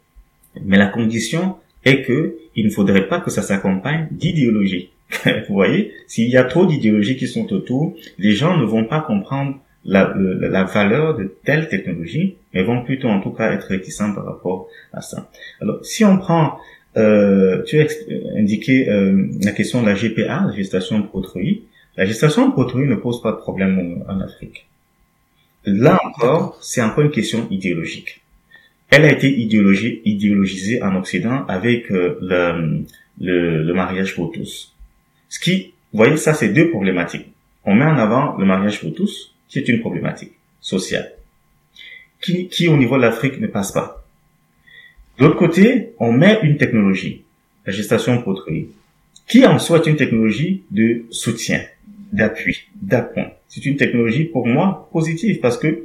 [0.64, 4.90] Mais la condition est que il ne faudrait pas que ça s'accompagne d'idéologie.
[5.48, 9.00] Vous voyez, s'il y a trop d'idéologies qui sont autour, les gens ne vont pas
[9.00, 14.12] comprendre la, la, valeur de telle technologie, mais vont plutôt en tout cas être réticents
[14.12, 15.30] par rapport à ça.
[15.62, 16.58] Alors, si on prend,
[16.96, 17.86] euh, tu as
[18.36, 21.24] indiqué euh, la question de la GPA, la gestation pro
[21.96, 24.66] La gestation pro ne pose pas de problème en Afrique.
[25.64, 28.20] Là encore, c'est encore une question idéologique.
[28.90, 32.84] Elle a été idéologisée en Occident avec euh, le,
[33.20, 34.74] le, le, mariage pour tous.
[35.28, 37.26] Ce qui, vous voyez, ça c'est deux problématiques.
[37.64, 41.12] On met en avant le mariage pour tous, qui est une problématique sociale,
[42.20, 44.04] qui, qui au niveau de l'Afrique ne passe pas.
[45.18, 47.24] De l'autre côté, on met une technologie,
[47.66, 48.44] la gestation pour
[49.26, 51.60] qui en soit une technologie de soutien,
[52.12, 53.30] d'appui, d'appoint.
[53.48, 55.84] C'est une technologie pour moi positive parce que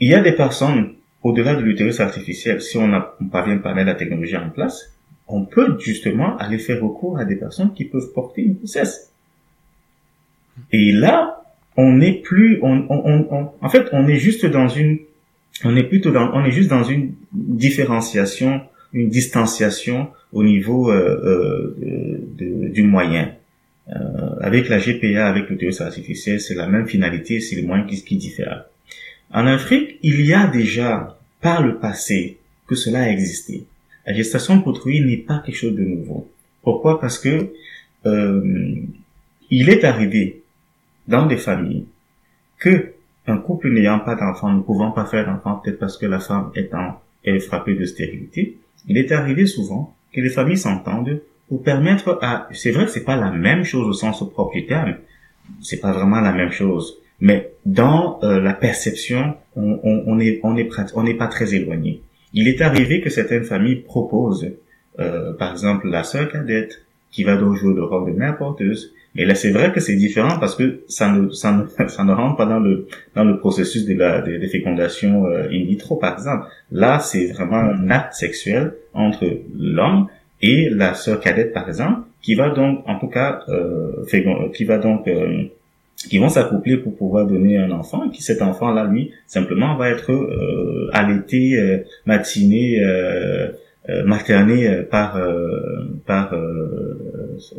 [0.00, 2.90] il y a des personnes au-delà de l'utérus artificiel, si on
[3.30, 4.92] parvient pas à mettre la technologie en place,
[5.28, 9.12] on peut justement aller faire recours à des personnes qui peuvent porter une grossesse.
[10.72, 11.42] Et là,
[11.76, 14.98] on n'est plus, on, on, en fait, on est juste dans une,
[15.64, 18.62] on est plutôt dans, on est juste dans une différenciation,
[18.92, 23.32] une distanciation au niveau euh, euh, du moyen.
[23.90, 23.94] Euh,
[24.40, 28.16] avec la GPA, avec l'utérus artificiel, c'est la même finalité, c'est le moyen qui, qui
[28.16, 28.66] diffère.
[29.32, 33.64] En Afrique, il y a déjà, par le passé, que cela a existé.
[34.08, 36.30] La gestation pour n'est pas quelque chose de nouveau.
[36.62, 36.98] Pourquoi?
[36.98, 37.52] Parce que
[38.06, 38.76] euh,
[39.50, 40.42] il est arrivé
[41.06, 41.84] dans des familles
[42.58, 42.92] que
[43.26, 46.50] un couple n'ayant pas d'enfant, ne pouvant pas faire d'enfant, peut-être parce que la femme
[46.54, 52.18] étant est frappée de stérilité, il est arrivé souvent que les familles s'entendent pour permettre
[52.22, 54.96] à, c'est vrai que c'est pas la même chose au sens propre du terme,
[55.60, 60.40] c'est pas vraiment la même chose, mais dans euh, la perception, on, on, on est
[60.44, 62.00] on est on n'est pas très éloigné.
[62.34, 64.50] Il est arrivé que certaines familles proposent,
[64.98, 68.92] euh, par exemple, la sœur cadette qui va donc jouer le rôle de mère porteuse.
[69.14, 72.12] Mais là, c'est vrai que c'est différent parce que ça ne, ça ne, ça ne
[72.12, 75.96] rentre pas dans le, dans le processus de la, de, de fécondation euh, in vitro,
[75.96, 76.46] par exemple.
[76.70, 79.24] Là, c'est vraiment un acte sexuel entre
[79.58, 80.08] l'homme
[80.42, 84.04] et la sœur cadette par exemple qui va donc en tout cas euh,
[84.54, 85.44] qui va donc euh,
[86.08, 88.04] qui vont s'accoupler pour pouvoir donner un enfant.
[88.06, 93.48] Et qui cet enfant là lui simplement va être euh, allaité euh, matiné euh,
[93.88, 95.18] euh materné par
[96.04, 96.34] par,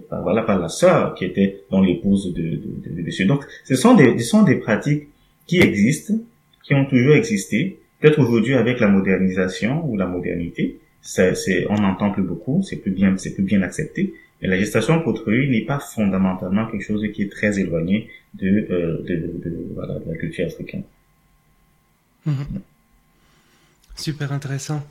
[0.10, 3.26] par, voilà par la sœur qui était dans l'épouse de, de, de, monsieur.
[3.26, 5.08] Donc ce sont des ce sont des pratiques
[5.48, 6.14] qui existent
[6.64, 7.80] qui ont toujours existé.
[8.00, 12.92] Peut-être aujourd'hui avec la modernisation ou la modernité c'est, on n'entend plus beaucoup, c'est plus
[12.92, 14.14] bien, c'est plus bien accepté.
[14.42, 19.02] Mais la gestation pour n'est pas fondamentalement quelque chose qui est très éloigné de, euh,
[19.04, 20.84] de, de, voilà, de la culture africaine.
[22.26, 22.62] Mhm.
[24.00, 24.82] Super intéressant.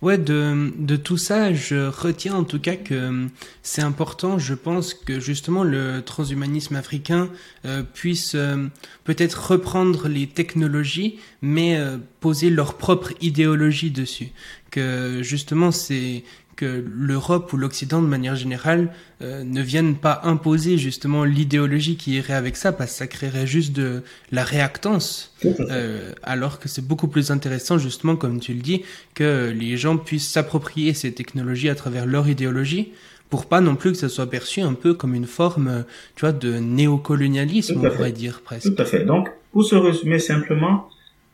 [0.00, 3.26] Ouais, de, de tout ça, je retiens en tout cas que
[3.64, 7.30] c'est important, je pense, que justement le transhumanisme africain
[7.64, 8.68] euh, puisse euh,
[9.02, 14.28] peut-être reprendre les technologies, mais euh, poser leur propre idéologie dessus.
[14.70, 16.22] Que justement, c'est
[16.56, 22.12] que l'Europe ou l'Occident de manière générale euh, ne viennent pas imposer justement l'idéologie qui
[22.12, 26.86] irait avec ça parce que ça créerait juste de la réactance euh, alors que c'est
[26.86, 28.82] beaucoup plus intéressant justement comme tu le dis
[29.14, 32.92] que les gens puissent s'approprier ces technologies à travers leur idéologie
[33.30, 35.84] pour pas non plus que ça soit perçu un peu comme une forme
[36.16, 38.74] tu vois de néocolonialisme on pourrait dire presque.
[38.74, 39.04] Tout à fait.
[39.04, 40.88] Donc pour se résumer simplement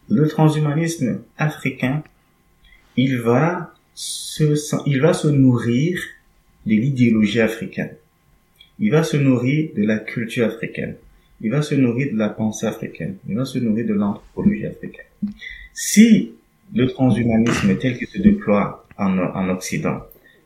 [0.09, 2.03] le transhumanisme africain
[2.97, 3.73] il va
[4.87, 5.99] il va se nourrir
[6.67, 7.95] de l'idéologie africaine.
[8.79, 10.97] Il va se nourrir de la culture africaine.
[11.41, 13.17] Il va se nourrir de la pensée africaine.
[13.29, 15.07] Il va se nourrir de l'anthropologie africaine.
[15.73, 16.33] Si
[16.75, 20.01] le transhumanisme tel qu'il se déploie en, en Occident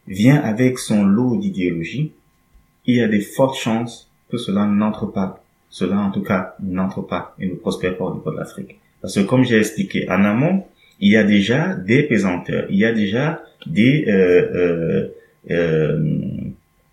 [0.06, 2.12] vient avec son lot d'idéologie,
[2.86, 7.02] il y a des fortes chances que cela n'entre pas cela en tout cas n'entre
[7.02, 8.78] pas et ne prospère pas au niveau de l'Afrique.
[9.02, 10.64] Parce que comme j'ai expliqué en amont,
[11.04, 15.08] il y a déjà des pesanteurs, il y a déjà des euh, euh,
[15.50, 16.18] euh,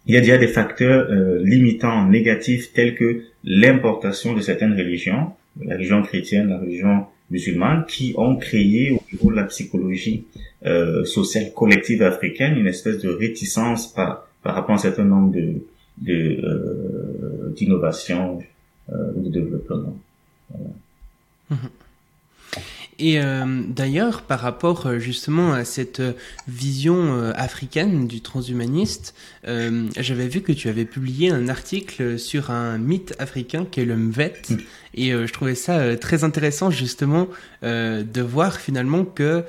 [0.05, 5.31] il y a déjà des facteurs limitants négatifs tels que l'importation de certaines religions,
[5.63, 10.25] la religion chrétienne, la religion musulmane, qui ont créé au niveau de la psychologie
[11.05, 15.61] sociale collective africaine une espèce de réticence par, par rapport à un certain nombre de
[17.55, 18.39] d'innovation
[18.89, 19.95] ou de développement.
[20.49, 21.69] Voilà.
[23.01, 26.13] Et euh, d'ailleurs, par rapport euh, justement à cette euh,
[26.47, 33.15] vision africaine du transhumaniste, j'avais vu que tu avais publié un article sur un mythe
[33.17, 34.33] africain qui est le Mvet.
[34.49, 34.55] Mm.
[34.93, 37.27] Et je trouvais ça très intéressant justement
[37.63, 39.43] de voir finalement que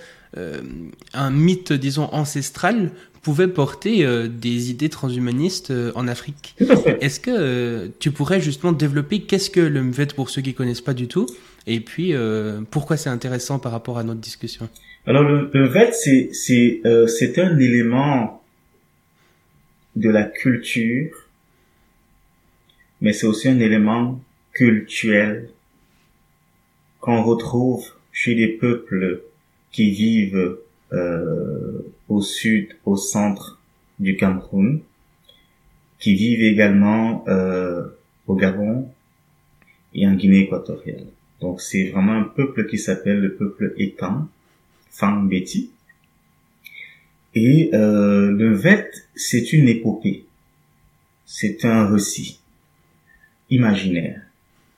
[1.15, 2.91] un mythe, disons, ancestral
[3.23, 6.55] pouvait porter des idées transhumanistes en Afrique.
[7.01, 10.95] Est-ce que tu pourrais justement développer qu'est-ce que le Mvet pour ceux qui connaissent pas
[10.95, 11.27] du tout
[11.67, 14.69] et puis, euh, pourquoi c'est intéressant par rapport à notre discussion?
[15.07, 18.43] Alors, le, le c'est c'est euh, c'est un élément
[19.97, 21.29] de la culture,
[23.01, 24.21] mais c'est aussi un élément
[24.53, 25.51] culturel
[27.01, 29.23] qu'on retrouve chez les peuples
[29.71, 30.59] qui vivent
[30.93, 33.59] euh, au sud, au centre
[33.99, 34.81] du Cameroun,
[35.99, 37.87] qui vivent également euh,
[38.27, 38.89] au Gabon
[39.95, 41.07] et en Guinée équatoriale.
[41.43, 44.29] Donc c'est vraiment un peuple qui s'appelle le peuple étant,
[44.91, 45.71] Fang-Beti.
[47.35, 50.25] Et euh, le Vet, c'est une épopée.
[51.27, 52.41] C'est un récit
[53.51, 54.23] imaginaire,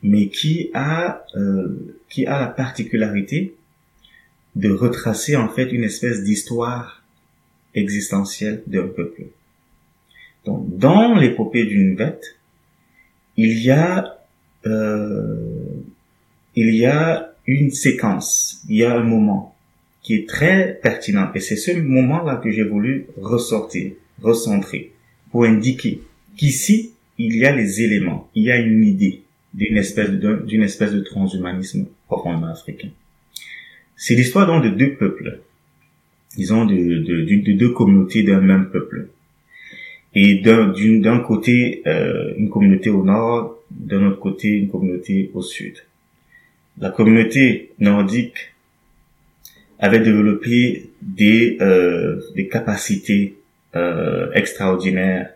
[0.02, 3.54] mais qui a euh, qui a la particularité
[4.56, 7.04] de retracer en fait une espèce d'histoire
[7.74, 9.24] existentielle d'un peuple.
[10.46, 12.20] Donc dans l'épopée d'une Vet,
[13.36, 14.18] il y a
[14.66, 15.73] euh,
[16.56, 19.54] il y a une séquence, il y a un moment
[20.02, 21.30] qui est très pertinent.
[21.34, 24.92] Et c'est ce moment-là que j'ai voulu ressortir, recentrer,
[25.30, 26.00] pour indiquer
[26.36, 30.62] qu'ici, il y a les éléments, il y a une idée d'une espèce de, d'une
[30.62, 32.88] espèce de transhumanisme profondément africain.
[33.96, 35.40] C'est l'histoire donc de deux peuples,
[36.36, 39.08] disons de, de, deux communautés d'un même peuple.
[40.16, 45.42] Et d'un, d'un côté, euh, une communauté au nord, d'un autre côté, une communauté au
[45.42, 45.76] sud
[46.78, 48.54] la communauté nordique
[49.78, 53.36] avait développé des, euh, des capacités
[53.76, 55.30] euh, extraordinaires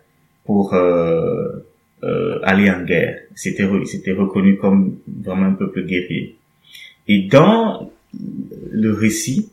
[0.44, 1.64] pour euh,
[2.04, 3.18] euh aller en guerre.
[3.34, 6.36] C'était c'était reconnu comme vraiment un peuple guerrier.
[7.08, 7.90] Et dans
[8.70, 9.50] le récit,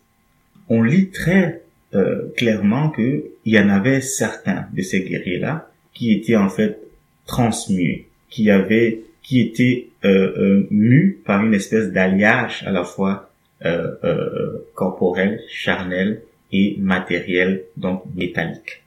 [0.70, 6.12] on lit très euh, clairement que il y en avait certains de ces guerriers-là qui
[6.14, 6.80] étaient en fait
[7.26, 13.32] transmués, qui avaient qui était euh, euh, par une espèce d'alliage à la fois
[13.66, 18.84] euh, euh, corporel, charnel et matériel, donc métallique.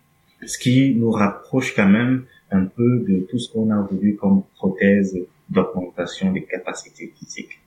[0.47, 4.45] Ce qui nous rapproche quand même un peu de tout ce qu'on a aujourd'hui comme
[4.55, 5.19] prothèse
[5.51, 7.59] d'augmentation des capacités physiques.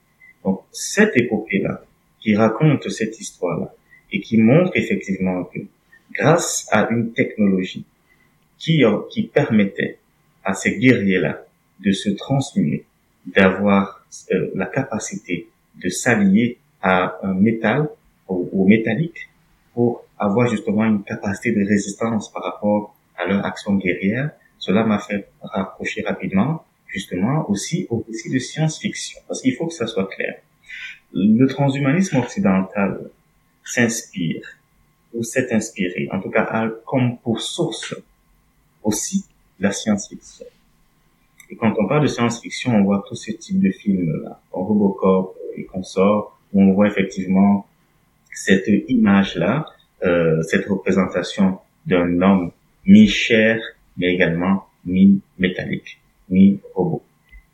[0.46, 1.84] Donc cette épopée-là,
[2.22, 3.74] qui raconte cette histoire-là,
[4.14, 5.60] et qui montre effectivement que
[6.14, 7.84] grâce à une technologie
[8.58, 9.98] qui, qui permettait
[10.44, 11.46] à ces guerriers-là
[11.84, 12.86] de se transmuer,
[13.26, 15.48] d'avoir euh, la capacité
[15.82, 17.90] de s'allier à un métal,
[18.28, 19.30] au, au, métallique,
[19.74, 24.32] pour avoir justement une capacité de résistance par rapport à leur action guerrière.
[24.58, 29.74] Cela m'a fait rapprocher rapidement, justement, aussi au récit de science-fiction, parce qu'il faut que
[29.74, 30.36] ça soit clair.
[31.14, 33.10] Le transhumanisme occidental
[33.64, 34.58] s'inspire,
[35.14, 37.96] ou s'est inspiré, en tout cas, comme pour source
[38.84, 39.26] aussi
[39.60, 40.46] la science-fiction.
[41.52, 45.66] Et quand on parle de science-fiction, on voit tout ce type de films-là, Robocop et
[45.66, 47.68] consorts, où on voit effectivement
[48.34, 49.66] cette image-là,
[50.04, 52.52] euh, cette représentation d'un homme
[52.86, 53.62] mi-chair,
[53.98, 57.04] mais également mi-métallique, mi-robot.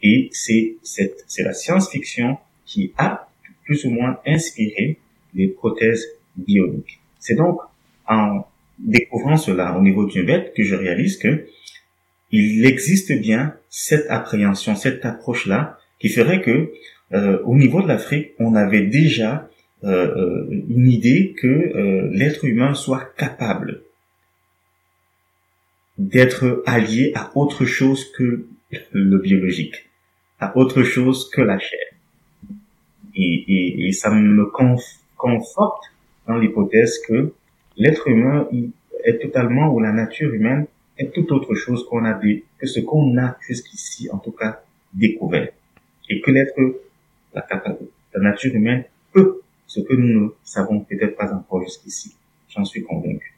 [0.04, 3.28] Et c'est cette, c'est la science-fiction qui a
[3.65, 5.00] plus ou moins inspiré
[5.34, 6.06] les prothèses
[6.36, 7.00] bioniques.
[7.19, 7.60] C'est donc
[8.08, 8.46] en
[8.78, 11.48] découvrant cela au niveau du bête que je réalise que
[12.32, 16.71] il existe bien cette appréhension, cette approche-là, qui ferait que
[17.13, 19.50] euh, au niveau de l'Afrique, on avait déjà
[19.84, 23.82] euh, euh, une idée que l'être humain soit capable
[25.98, 28.46] d'être allié à autre chose que
[28.92, 29.90] le biologique,
[30.40, 31.80] à autre chose que la chair.
[33.15, 34.46] Et, et ça me
[35.15, 35.84] conforte
[36.28, 37.34] dans l'hypothèse que
[37.78, 38.48] l'être humain
[39.06, 40.67] est totalement, ou la nature humaine
[40.98, 44.62] est tout autre chose qu'on a dit, que ce qu'on a jusqu'ici, en tout cas
[44.93, 45.50] découvert
[46.10, 46.60] et que l'être,
[47.33, 47.45] la,
[48.19, 52.15] nature humaine peut ce que nous ne savons peut-être pas encore jusqu'ici.
[52.50, 53.33] J'en suis convaincu.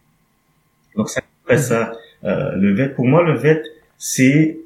[0.96, 3.64] Donc c'est après ça, euh, le VET, pour moi, le VET,
[3.98, 4.60] c'est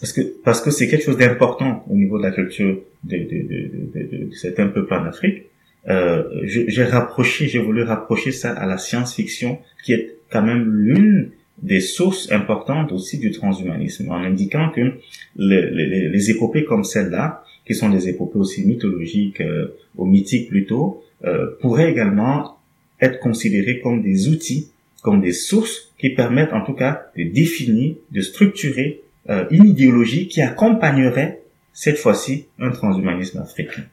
[0.00, 3.24] parce que parce que c'est quelque chose d'important au niveau de la culture de, de,
[3.24, 5.44] de, de, de certains peuples en Afrique.
[5.88, 11.30] Euh, j'ai rapproché, j'ai voulu rapprocher ça à la science-fiction, qui est quand même l'une
[11.62, 14.98] des sources importantes aussi du transhumanisme, en indiquant que
[15.36, 20.48] les, les, les épopées comme celle-là, qui sont des épopées aussi mythologiques euh, ou mythiques
[20.48, 22.58] plutôt, euh, pourraient également
[23.00, 24.68] être considérées comme des outils,
[25.02, 30.28] comme des sources qui permettent en tout cas de définir, de structurer euh, une idéologie
[30.28, 31.42] qui accompagnerait
[31.72, 33.84] cette fois-ci un transhumanisme africain.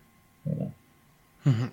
[0.46, 0.72] Voilà.
[1.46, 1.70] Mhm.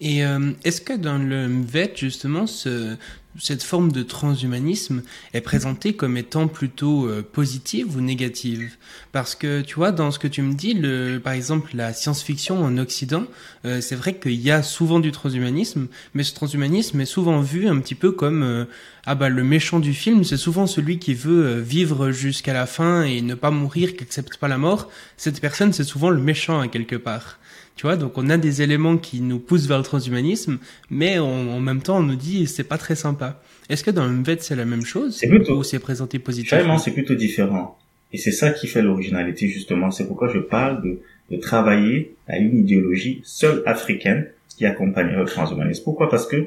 [0.00, 2.96] Et euh, est-ce que dans le MVET, justement, ce,
[3.38, 5.02] cette forme de transhumanisme
[5.34, 8.76] est présentée comme étant plutôt euh, positive ou négative?
[9.12, 12.64] Parce que, tu vois, dans ce que tu me dis, le, par exemple, la science-fiction
[12.64, 13.24] en Occident,
[13.64, 17.68] euh, c'est vrai qu'il y a souvent du transhumanisme, mais ce transhumanisme est souvent vu
[17.68, 18.42] un petit peu comme...
[18.42, 18.64] Euh,
[19.08, 22.66] ah bah le méchant du film, c'est souvent celui qui veut euh, vivre jusqu'à la
[22.66, 24.90] fin et ne pas mourir, qui accepte pas la mort.
[25.16, 27.38] Cette personne, c'est souvent le méchant à quelque part.
[27.76, 30.58] Tu vois, donc on a des éléments qui nous poussent vers le transhumanisme,
[30.90, 33.42] mais on, en même temps on nous dit c'est pas très sympa.
[33.68, 35.58] Est-ce que dans le MVET c'est la même chose C'est plutôt.
[35.58, 37.78] Ou c'est présenté positivement Vraiment, c'est plutôt différent.
[38.14, 39.90] Et c'est ça qui fait l'originalité justement.
[39.90, 41.00] C'est pourquoi je parle de,
[41.30, 45.84] de travailler à une idéologie seule africaine qui accompagnerait le transhumanisme.
[45.84, 46.08] Pourquoi?
[46.08, 46.46] Parce que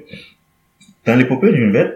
[1.05, 1.93] dans l'épopée du MVET,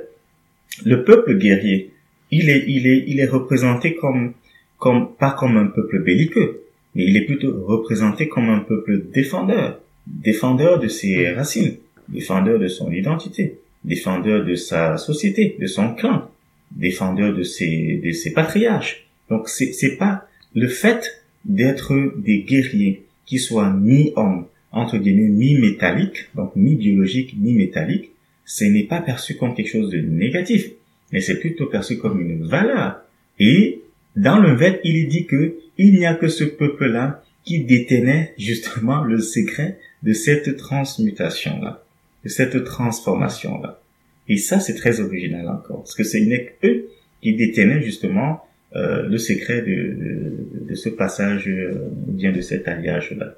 [0.85, 1.91] le peuple guerrier,
[2.31, 4.33] il est, il est, il est représenté comme,
[4.77, 6.62] comme, pas comme un peuple belliqueux,
[6.95, 11.77] mais il est plutôt représenté comme un peuple défendeur, défendeur de ses racines,
[12.09, 16.29] défendeur de son identité, défendeur de sa société, de son clan,
[16.71, 19.05] défendeur de ses, de ses patriarches.
[19.29, 26.29] Donc c'est, c'est pas le fait d'être des guerriers qui soient mi-hommes, entre guillemets, mi-métalliques,
[26.35, 28.11] donc mi-biologiques, mi-métalliques,
[28.45, 30.71] ce n'est pas perçu comme quelque chose de négatif,
[31.11, 33.01] mais c'est plutôt perçu comme une valeur.
[33.39, 33.82] Et
[34.15, 38.33] dans le VET, il est dit que il n'y a que ce peuple-là qui détenait
[38.37, 41.83] justement le secret de cette transmutation-là,
[42.23, 43.81] de cette transformation-là.
[44.29, 46.89] Et ça, c'est très original encore, parce que c'est eux
[47.21, 48.41] qui détenaient justement
[48.75, 53.35] euh, le secret de, de, de ce passage, euh, bien de cet alliage-là.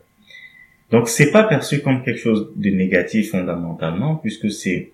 [0.92, 4.92] Donc, c'est pas perçu comme quelque chose de négatif fondamentalement, puisque c'est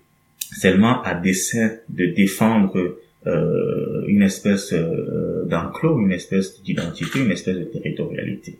[0.58, 7.56] seulement à dessein de défendre euh, une espèce euh, d'enclos, une espèce d'identité, une espèce
[7.56, 8.58] de territorialité.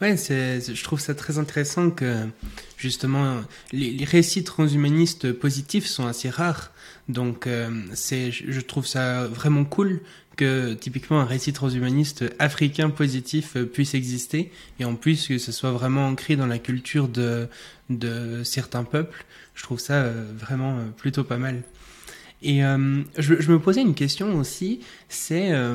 [0.00, 2.26] Ouais, je trouve ça très intéressant que
[2.76, 3.40] justement
[3.72, 6.72] les, récits transhumanistes positifs sont assez rares.
[7.08, 10.00] Donc euh, c'est, je trouve ça vraiment cool
[10.36, 15.72] que typiquement un récit transhumaniste africain positif puisse exister et en plus que ce soit
[15.72, 17.48] vraiment ancré dans la culture de,
[17.90, 19.24] de certains peuples.
[19.54, 21.62] Je trouve ça euh, vraiment euh, plutôt pas mal.
[22.42, 25.74] Et euh, je, je, me posais une question aussi, c'est euh,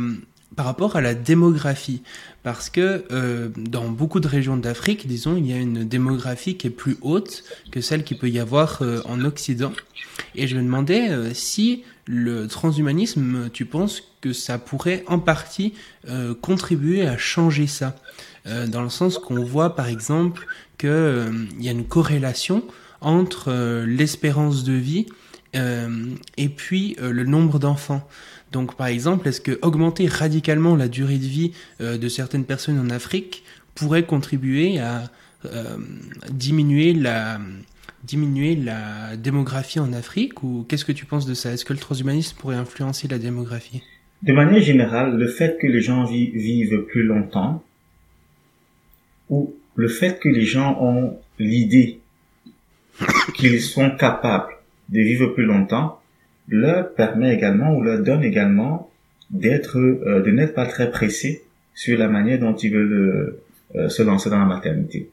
[0.55, 2.01] par rapport à la démographie,
[2.43, 6.68] parce que euh, dans beaucoup de régions d'Afrique, disons, il y a une démographie qui
[6.68, 9.74] est plus haute que celle qu'il peut y avoir euh, en Occident.
[10.36, 15.74] Et je me demandais euh, si le transhumanisme, tu penses que ça pourrait en partie
[16.09, 17.95] euh, contribuer à changer ça,
[18.70, 20.47] dans le sens qu'on voit par exemple
[20.78, 22.63] qu'il y a une corrélation
[23.01, 25.05] entre l'espérance de vie
[26.38, 28.08] et puis le nombre d'enfants.
[28.51, 31.51] Donc, par exemple, est-ce que augmenter radicalement la durée de vie
[31.82, 33.43] euh, de certaines personnes en Afrique
[33.76, 35.12] pourrait contribuer à
[35.45, 35.78] euh,
[36.32, 37.39] diminuer la
[38.03, 40.43] diminuer la démographie en Afrique?
[40.43, 41.51] Ou qu'est-ce que tu penses de ça?
[41.51, 43.84] Est-ce que le transhumanisme pourrait influencer la démographie?
[44.24, 47.64] De manière générale, le fait que les gens vi vivent plus longtemps
[49.30, 51.99] ou le fait que les gens ont l'idée
[53.36, 54.57] qu'ils sont capables
[54.89, 55.99] de vivre plus longtemps
[56.47, 58.89] leur permet également ou leur donne également
[59.29, 63.38] d'être, euh, de n'être pas très pressé sur la manière dont ils veulent
[63.75, 65.09] euh, se lancer dans la maternité.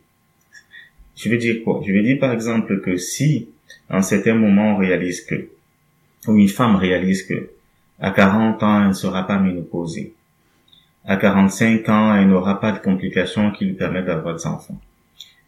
[1.16, 1.82] Je veux dire quoi?
[1.86, 3.48] Je veux dire par exemple que si,
[3.88, 5.48] à un certain moment, on réalise que,
[6.26, 7.50] ou une femme réalise que,
[8.00, 10.14] à 40 ans, elle ne sera pas ménopausée.
[11.04, 14.80] À 45 ans, elle n'aura pas de complications qui lui permettent d'avoir des enfants.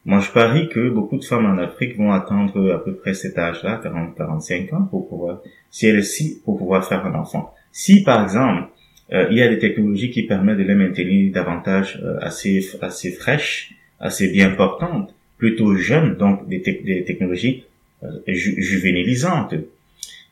[0.07, 3.37] Moi, je parie que beaucoup de femmes en Afrique vont attendre à peu près cet
[3.37, 5.43] âge-là, 40-45 ans, pour pouvoir,
[5.73, 7.53] si elles si, pour pouvoir faire un enfant.
[7.73, 8.69] Si, par exemple,
[9.13, 13.11] euh, il y a des technologies qui permettent de les maintenir davantage euh, assez, assez
[13.11, 17.65] fraîches, assez bien portantes, plutôt jeunes, donc des, te des technologies
[18.05, 19.55] euh, ju juvénilisantes,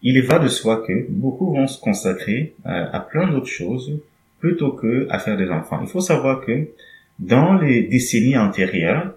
[0.02, 3.98] il va de soi que beaucoup vont se consacrer à plein d'autres choses
[4.38, 5.80] plutôt que à faire des enfants.
[5.82, 6.68] Il faut savoir que
[7.18, 9.14] dans les décennies antérieures,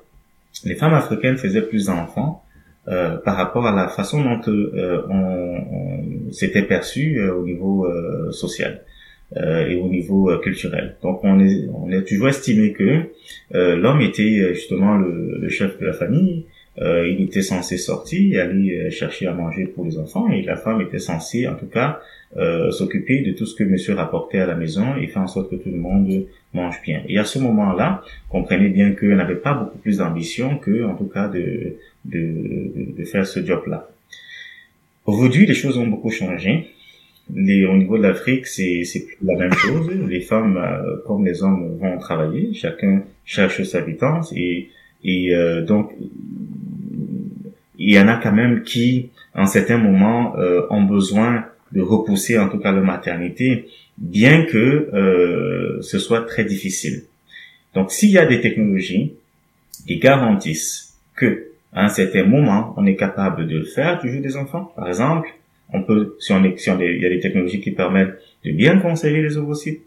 [0.66, 2.44] les femmes africaines faisaient plus d'enfants
[2.88, 7.86] euh, par rapport à la façon dont euh, on, on s'était perçu euh, au niveau
[7.86, 8.84] euh, social
[9.36, 10.96] et au niveau culturel.
[11.04, 13.02] Donc on est, on est toujours estimé que
[13.52, 16.46] l'homme était justement le, le, chef de la famille,
[16.80, 21.00] il était censé sortir, aller chercher à manger pour les enfants, et la femme était
[21.00, 22.00] censée, en tout cas,
[22.36, 25.50] euh, s'occuper de tout ce que monsieur rapportait à la maison et faire en sorte
[25.50, 27.02] que tout le monde mange bien.
[27.08, 31.06] Et à ce moment-là, comprenez bien qu'elle n'avait pas beaucoup plus d'ambition que, en tout
[31.06, 33.90] cas, de, de, de faire ce job-là.
[35.06, 36.68] Aujourd'hui, les choses ont beaucoup changé.
[37.34, 39.90] Les, au niveau de l'Afrique, c'est c'est la même chose.
[40.08, 42.54] Les femmes, euh, comme les hommes, vont travailler.
[42.54, 44.70] Chacun cherche sa vitesse et
[45.04, 45.92] et euh, donc
[47.88, 52.38] il y en a quand même qui, en certains moments, euh, ont besoin de repousser
[52.38, 57.04] en tout cas la maternité, bien que euh, ce soit très difficile.
[57.74, 59.14] Donc s'il y a des technologies
[59.88, 64.36] qui garantissent que à un certain moment on est capable de le faire, toujours des
[64.36, 65.30] enfants, par exemple,
[65.72, 68.52] on peut, si on est, si on il y a des technologies qui permettent de
[68.52, 69.82] bien conserver les ovocytes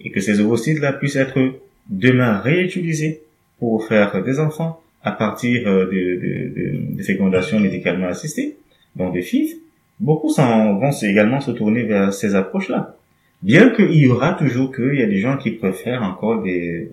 [0.00, 1.40] et que ces ovocytes-là puissent être
[1.88, 3.22] demain réutilisés
[3.58, 8.56] pour faire des enfants à partir euh, de, de, de, fécondation médicalement assistée,
[8.94, 9.56] donc des FIV,
[9.98, 12.96] beaucoup vont également se tourner vers ces approches-là.
[13.42, 16.88] Bien qu'il y aura toujours qu'il y a des gens qui préfèrent encore des,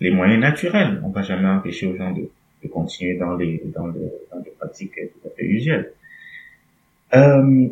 [0.00, 1.00] les, moyens naturels.
[1.04, 2.28] On va jamais empêcher aux gens de,
[2.64, 5.92] de continuer dans les, dans, dans des pratiques tout à fait usuelles.
[7.14, 7.68] Euh,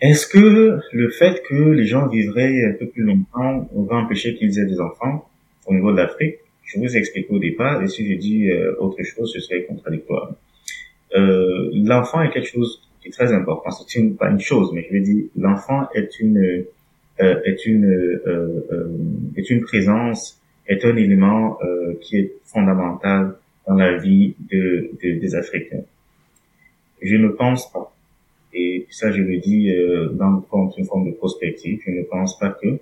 [0.00, 4.56] Est-ce que le fait que les gens vivraient un peu plus longtemps va empêcher qu'ils
[4.60, 5.28] aient des enfants
[5.66, 6.36] au niveau de l'Afrique?
[6.66, 10.34] Je vous explique au départ, et si je dis euh, autre chose, ce serait contradictoire.
[11.14, 13.70] Euh, L'enfant est quelque chose très important.
[13.70, 16.64] C'est une, pas une chose, mais je veux dire, l'enfant est une
[17.20, 18.88] euh, est une euh, euh,
[19.36, 21.58] est une présence, est un élément
[22.00, 23.36] qui est fondamental
[23.66, 25.84] dans la vie de, des Africains.
[27.00, 27.94] Je ne pense pas,
[28.52, 29.70] et ça je le dis
[30.12, 32.78] dans une forme de prospective, je ne pense pas que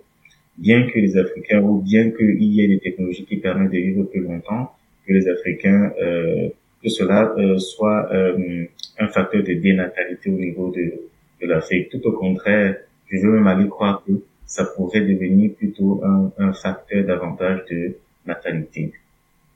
[0.58, 4.04] bien que les Africains ou bien qu'il y ait des technologies qui permettent de vivre
[4.04, 4.72] plus longtemps,
[5.06, 6.48] que les Africains euh,
[6.82, 8.64] que cela euh, soit euh,
[8.98, 10.92] un facteur de dénatalité au niveau de,
[11.40, 11.88] de l'Afrique.
[11.90, 12.76] Tout au contraire,
[13.08, 14.12] je veux même aller croire que
[14.46, 17.96] ça pourrait devenir plutôt un, un facteur davantage de
[18.26, 18.92] natalité.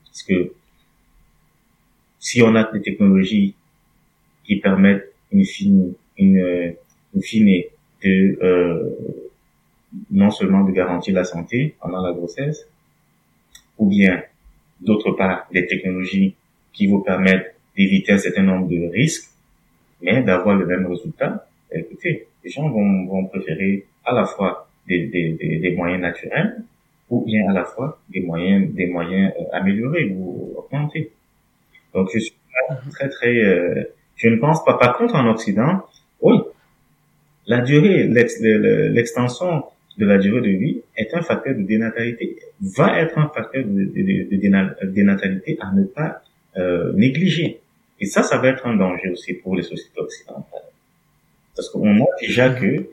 [0.05, 0.51] Parce que
[2.19, 3.53] si on a des technologies
[4.43, 6.73] qui permettent une fine, une,
[7.15, 7.63] une fine
[8.03, 8.89] de euh,
[10.11, 12.67] non seulement de garantir la santé pendant la grossesse,
[13.77, 14.21] ou bien
[14.81, 16.35] d'autre part des technologies
[16.73, 19.29] qui vous permettent d'éviter un certain nombre de risques,
[20.01, 25.07] mais d'avoir le même résultat, écoutez, les gens vont, vont préférer à la fois des,
[25.07, 26.63] des, des, moyens naturels
[27.09, 31.11] ou bien à la fois des moyens, des moyens euh, améliorés ou augmentés.
[31.93, 32.33] Donc je suis
[32.91, 33.83] très très, euh,
[34.15, 34.75] je ne pense pas.
[34.75, 35.83] Par contre, en Occident,
[36.21, 36.37] oui,
[37.45, 39.63] la durée, l'extension
[39.99, 44.85] de la durée de vie est un facteur de dénatalité, va être un facteur de,
[44.85, 46.21] dénatalité à ne pas
[46.57, 47.59] euh, négligé.
[47.99, 50.69] Et ça, ça va être un danger aussi pour les sociétés occidentales.
[51.53, 52.87] Parce qu'on voit déjà que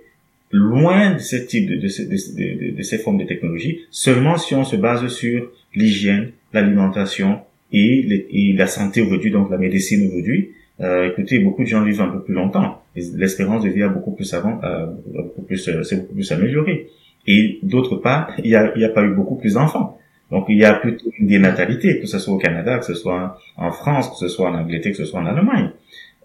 [0.51, 4.75] loin de ce type de, de, de, ces formes de technologie, seulement si on se
[4.75, 7.41] base sur l'hygiène, l'alimentation
[7.73, 10.51] et, et, la santé aujourd'hui, donc la médecine aujourd'hui,
[10.81, 12.83] euh, écoutez, beaucoup de gens vivent un peu plus longtemps.
[12.95, 16.91] L'espérance de vie a beaucoup plus avant, euh, beaucoup plus, euh, c'est beaucoup plus amélioré.
[17.27, 19.99] Et d'autre part, il n'y a, il y a pas eu beaucoup plus d'enfants.
[20.31, 23.39] Donc il y a plutôt une dénatalité, que ce soit au Canada, que ce soit
[23.57, 25.70] en France, que ce soit en Angleterre, que ce soit en Allemagne.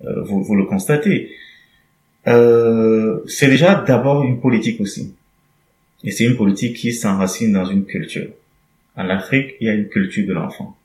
[0.05, 1.31] Euh, vous, vous, le constatez.
[2.27, 5.15] Euh, c'est déjà d'abord une politique aussi.
[6.03, 8.29] Et c'est une politique qui s'enracine dans une culture.
[8.95, 10.75] En Afrique, il y a une culture de l'enfant.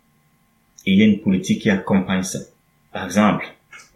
[0.84, 2.38] Et il y a une politique qui accompagne ça.
[2.92, 3.46] Par exemple,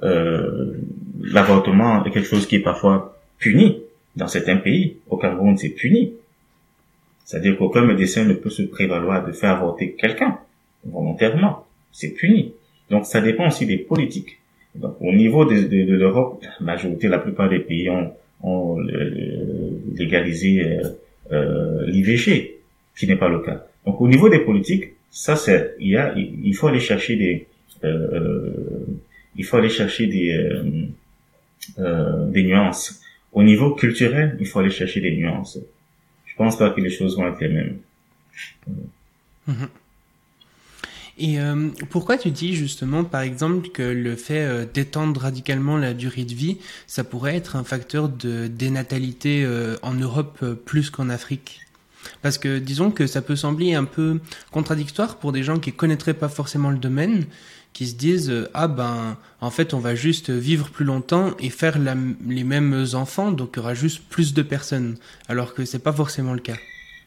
[0.02, 3.82] l'avortement est quelque chose qui est parfois puni
[4.16, 4.96] dans certains pays.
[5.08, 6.12] Au Cameroun, c'est puni.
[7.24, 10.38] C'est-à-dire qu'aucun médecin ne peut se prévaloir de faire avorter quelqu'un
[10.84, 11.66] volontairement.
[11.92, 12.52] C'est puni.
[12.90, 14.38] Donc ça dépend aussi des politiques.
[14.74, 18.12] Donc au niveau de, l'Europe, la majorité, la plupart des pays ont,
[18.42, 18.78] ont
[19.96, 20.82] légalisé euh,
[21.32, 22.56] euh l'IVG,
[22.96, 23.64] qui n'est pas le cas.
[23.86, 25.98] Donc au niveau des politiques, ça c'est, il
[26.44, 27.46] il faut aller chercher des,
[27.84, 28.86] euh, euh
[29.36, 30.86] il faut aller chercher des, euh,
[31.78, 33.00] euh, des nuances.
[33.32, 35.58] Au niveau culturel, il faut aller chercher des nuances
[36.40, 37.76] pense pas que les choses vont être les mêmes.
[39.46, 39.68] Mhm.
[41.18, 45.92] Et euh, pourquoi tu dis justement, par exemple, que le fait euh, d'étendre radicalement la
[45.92, 46.56] durée de vie,
[46.86, 51.60] ça pourrait être un facteur de dénatalité euh, en Europe plus qu'en Afrique?
[52.22, 54.18] Parce que disons que ça peut sembler un peu
[54.50, 57.26] contradictoire pour des gens qui connaîtraient pas forcément le domaine,
[57.72, 61.50] qui se disent euh, ah ben en fait on va juste vivre plus longtemps et
[61.50, 64.96] faire les mêmes enfants, donc il y aura juste plus de personnes,
[65.28, 66.56] alors que c'est pas forcément le cas.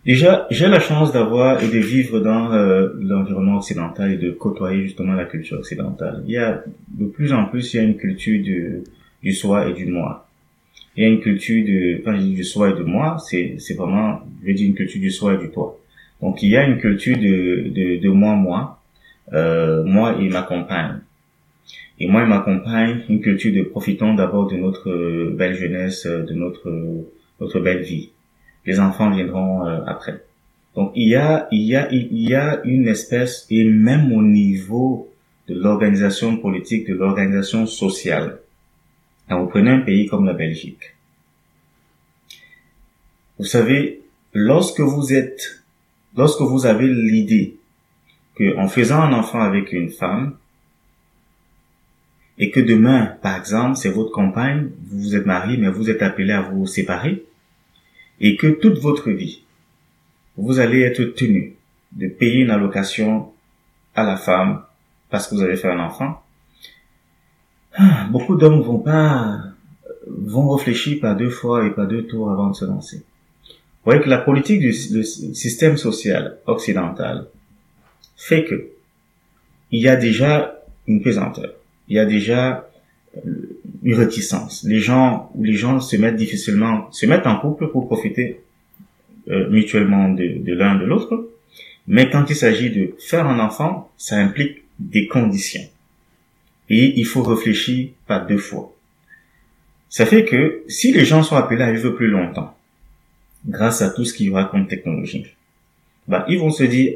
[0.05, 4.84] Déjà, j'ai la chance d'avoir et de vivre dans euh, l'environnement occidental et de côtoyer
[4.84, 6.24] justement la culture occidentale.
[6.26, 8.84] Il y a de plus en plus, il y a une culture du,
[9.22, 10.28] du soi et du moi.
[10.97, 13.55] Il y a une culture de, quand je dis du soi et du moi, c'est,
[13.59, 15.80] c'est vraiment, je dire une culture du soi et du toi.
[16.22, 18.83] Donc il y a une culture de, de, de moi, moi,
[19.32, 20.99] euh, moi et ma compagne.
[21.99, 26.05] Et moi et ma compagne, une culture de profitons d'abord de notre euh, belle jeunesse,
[26.05, 26.69] de notre,
[27.39, 28.09] notre belle vie
[28.65, 30.24] les enfants viendront euh, après.
[30.76, 34.24] Donc il y a il y a il y a une espèce et même au
[34.24, 35.09] niveau
[35.47, 38.39] de l'organisation politique, de l'organisation sociale.
[39.30, 40.95] vous prenez un pays comme la Belgique.
[43.38, 44.01] Vous savez,
[44.34, 45.63] lorsque vous êtes,
[46.15, 47.57] lorsque vous avez l'idée
[48.36, 50.36] que en faisant un enfant avec une femme,
[52.38, 56.02] et que demain, par exemple, c'est votre compagne, vous vous êtes marié, mais vous êtes
[56.02, 57.24] appelé à vous séparer,
[58.20, 59.44] et que toute votre vie,
[60.38, 61.56] vous allez être tenu
[61.92, 63.32] de payer une allocation
[63.96, 64.64] à la femme
[65.10, 66.24] parce que vous avez fait un enfant,
[67.76, 69.42] ah, beaucoup d'hommes vont pas,
[70.08, 72.98] vont réfléchir par deux fois et par deux tours avant de se lancer.
[73.48, 77.28] Vous voyez que la politique du système social occidental
[78.16, 78.70] fait que
[79.72, 81.53] il y a déjà une pesanteur,
[81.88, 82.70] il y a déjà
[83.18, 83.22] euh,
[83.84, 84.64] une réticence.
[84.64, 88.41] Les gens ou les gens se mettent difficilement, se mettent en couple pour profiter
[89.30, 91.30] euh, mutuellement de, l'un de l'autre.
[91.88, 95.68] Mais quand il s'agit de faire un enfant, ça implique des conditions.
[96.70, 98.74] Et il faut réfléchir par deux fois.
[99.89, 102.55] Ça fait que si les gens sont appelés à vivre plus longtemps,
[103.45, 105.26] grâce à tout ce qu'il y aura comme technologie,
[106.07, 106.95] bah, ils vont se dire,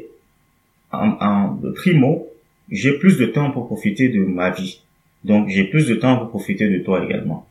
[0.92, 2.28] en, en primo,
[2.70, 4.80] j'ai plus de temps pour profiter de ma vie.
[5.24, 7.46] Donc j'ai plus de temps pour profiter de toi également.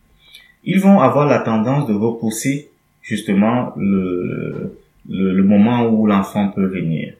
[0.63, 2.69] Ils vont avoir la tendance de repousser
[3.01, 4.77] justement le,
[5.09, 7.13] le, moment où l'enfant peut venir.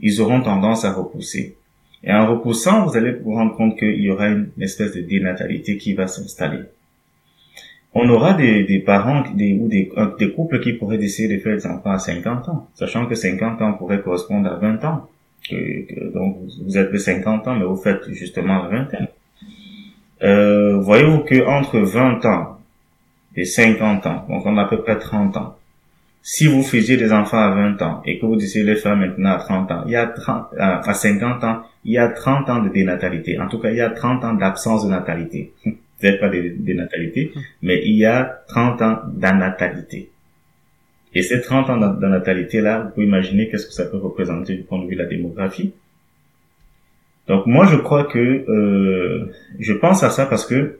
[0.00, 1.56] Ils auront tendance à repousser.
[2.02, 5.78] Et en repoussant, vous allez vous rendre compte qu'il y aura une espèce de dénatalité
[5.78, 6.64] qui va s'installer.
[7.94, 11.56] On aura des, des parents des, ou des, des couples qui pourraient décider de faire
[11.56, 15.08] des enfants à 50 ans, sachant que 50 ans pourrait correspondre à 20 ans.
[16.14, 19.08] Donc vous êtes de 50 ans, mais vous faites justement 20 ans
[20.24, 22.58] euh, voyez-vous que entre 20 ans
[23.36, 25.56] et 50 ans, donc on a à peu près 30 ans,
[26.22, 28.96] si vous faisiez des enfants à 20 ans et que vous décidez de les faire
[28.96, 32.08] maintenant à 30 ans, il y a 30, euh, à 50 ans, il y a
[32.08, 33.38] 30 ans de dénatalité.
[33.38, 35.52] En tout cas, il y a 30 ans d'absence de natalité.
[36.00, 37.32] Peut-être pas de dénatalité,
[37.62, 40.10] mais il y a 30 ans d'anatalité.
[41.14, 44.82] Et ces 30 ans d'anatalité-là, vous pouvez imaginer qu'est-ce que ça peut représenter du point
[44.82, 45.72] de vue de la démographie.
[47.28, 50.78] Donc moi je crois que euh, je pense à ça parce que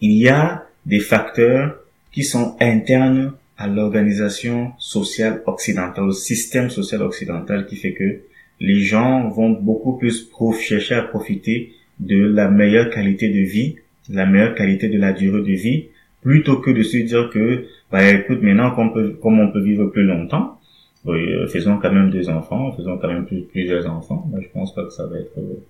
[0.00, 1.76] il y a des facteurs
[2.12, 8.20] qui sont internes à l'organisation sociale occidentale, au système social occidental qui fait que
[8.60, 13.76] les gens vont beaucoup plus chercher à profiter de la meilleure qualité de vie,
[14.08, 15.88] la meilleure qualité de la durée de vie,
[16.22, 19.86] plutôt que de se dire que, bah écoute, maintenant qu'on peut, comme on peut vivre
[19.86, 20.60] plus longtemps,
[21.06, 24.26] euh, faisons quand même des enfants, faisons quand même plusieurs enfants.
[24.30, 25.64] Moi, je pense pas que ça va être euh,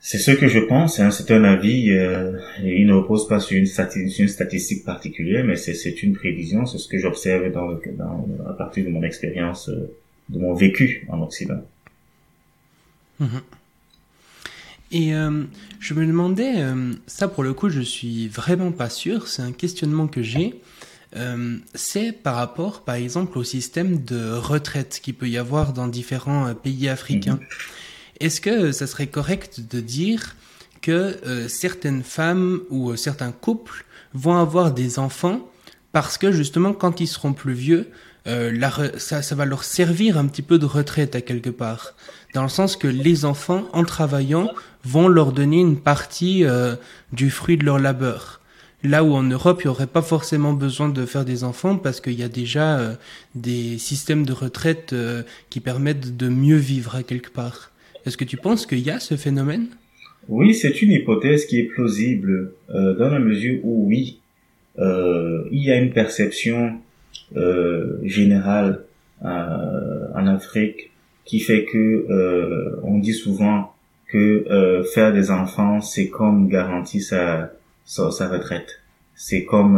[0.00, 3.58] c'est ce que je pense, hein, c'est un avis, euh, il ne repose pas sur
[3.58, 8.84] une, statistique particulière, mais c'est une prévision, c'est ce que j'observe dans, dans, à partir
[8.84, 9.92] de mon expérience, euh,
[10.28, 11.62] de mon vécu en Occident.
[13.18, 13.40] Mhm.
[14.90, 15.44] Et euh,
[15.80, 16.64] je me demandais,
[17.06, 20.60] ça pour le coup je suis vraiment pas sûr, c'est un questionnement que j'ai,
[21.74, 26.54] c'est par rapport par exemple au système de retraite qu'il peut y avoir dans différents
[26.54, 27.34] pays africains.
[27.34, 27.46] Mhm.
[28.20, 30.34] Est-ce que ça serait correct de dire
[30.80, 33.84] que euh, certaines femmes ou euh, certains couples
[34.14, 35.48] vont avoir des enfants
[35.92, 37.90] parce que justement quand ils seront plus vieux,
[38.26, 41.94] euh, ça, ça, va leur servir un petit peu de retraite à quelque part?
[42.34, 44.50] Dans le sens que les enfants, en travaillant,
[44.84, 46.44] vont leur donner une partie
[47.12, 48.40] du fruit de leur labeur.
[48.84, 52.00] Là où en Europe, il n'y aurait pas forcément besoin de faire des enfants parce
[52.00, 52.96] qu'il y a déjà
[53.34, 54.94] des systèmes de retraite
[55.50, 57.72] qui permettent de mieux vivre à quelque part.
[58.06, 59.68] Est-ce que tu penses qu'il y a ce phénomène?
[60.28, 64.20] Oui, c'est une hypothèse qui est plausible euh, dans la mesure où oui,
[64.78, 66.80] euh, il y a une perception
[67.36, 68.84] euh, générale
[69.20, 70.87] en Afrique
[71.28, 73.72] qui fait que on dit souvent
[74.08, 78.80] que faire des enfants c'est comme garantir sa, retraite,
[79.14, 79.76] c'est comme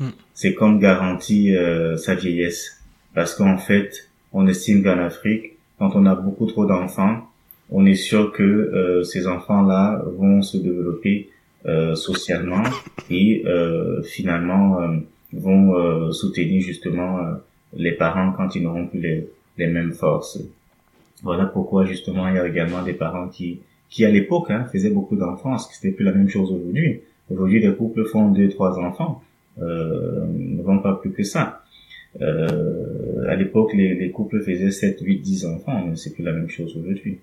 [0.00, 0.10] hmm.
[0.34, 2.80] c'est comme garantir sa vieillesse.
[3.14, 7.28] parce qu'en fait, on estime qu'en Afrique, quand on a beaucoup trop d'enfants,
[7.70, 11.28] on est sûr que euh, ces enfants-là vont se développer
[11.66, 12.62] euh, socialement
[13.10, 14.78] et euh, finalement
[15.32, 17.18] vont soutenir justement
[17.74, 19.28] les parents quand ils n'auront plus les,
[19.58, 20.38] les, mêmes forces.
[21.22, 24.90] Voilà pourquoi justement il y a également des parents qui qui à l'époque hein, faisaient
[24.90, 27.00] beaucoup d'enfants, ce qui n'était plus la même chose aujourd'hui.
[27.30, 29.22] Aujourd'hui, les couples font deux, trois enfants,
[29.60, 31.62] euh, ne vont pas plus que ça.
[32.20, 36.32] Euh, à l'époque, les, les, couples faisaient 7, 8, 10 enfants, mais c'est plus la
[36.32, 37.18] même chose aujourd'hui.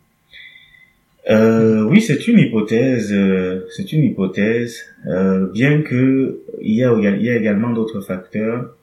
[1.30, 6.94] Euh, oui, c'est une hypothèse, euh, c'est une hypothèse, euh, bien que il y a,
[6.94, 8.76] il y a également d'autres facteurs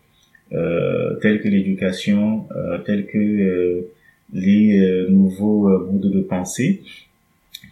[0.52, 2.48] euh, tels que l'éducation,
[2.84, 3.86] tels que
[4.32, 6.82] les nouveaux modes de pensée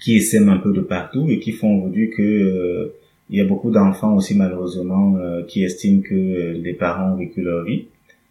[0.02, 2.92] qui essaiment un peu de partout et qui font aujourd'hui que
[3.30, 7.64] il y a beaucoup d'enfants aussi malheureusement qui estiment que les parents ont vécu leur
[7.64, 7.84] vie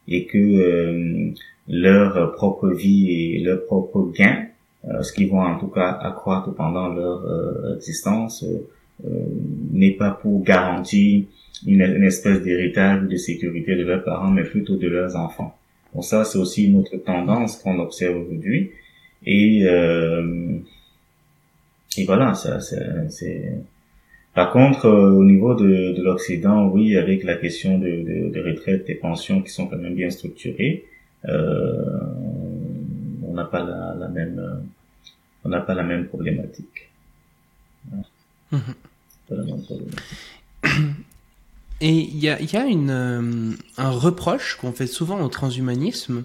[0.08, 1.32] et que
[1.68, 4.50] leur propre vie et leur propre gain
[4.88, 8.46] euh, ce qui vont en tout cas accroître pendant leur euh, existence,
[9.06, 9.10] euh,
[9.72, 11.26] n'est pas pour garantir
[11.66, 15.58] une, espèce d'héritage de sécurité de leurs parents, mais plutôt de leurs enfants.
[15.94, 18.72] Donc ça, c'est aussi une autre tendance qu'on observe aujourd'hui.
[19.26, 19.64] Et,
[21.98, 23.54] et voilà, ça, c'est...
[24.36, 28.86] Par contre, au niveau de, de l'Occident, oui, avec la question de, de, de retraite,
[28.86, 30.86] des pensions qui sont quand même bien structurées,
[31.28, 32.00] euh,
[33.24, 34.60] on n'a pas la, la, même euh,
[35.44, 36.90] on n'a pas la même problématique.
[38.52, 38.62] Mhm.
[39.28, 40.04] Pas la même problématique.
[41.82, 46.24] Et il y a, y a une, euh, un reproche qu'on fait souvent au transhumanisme,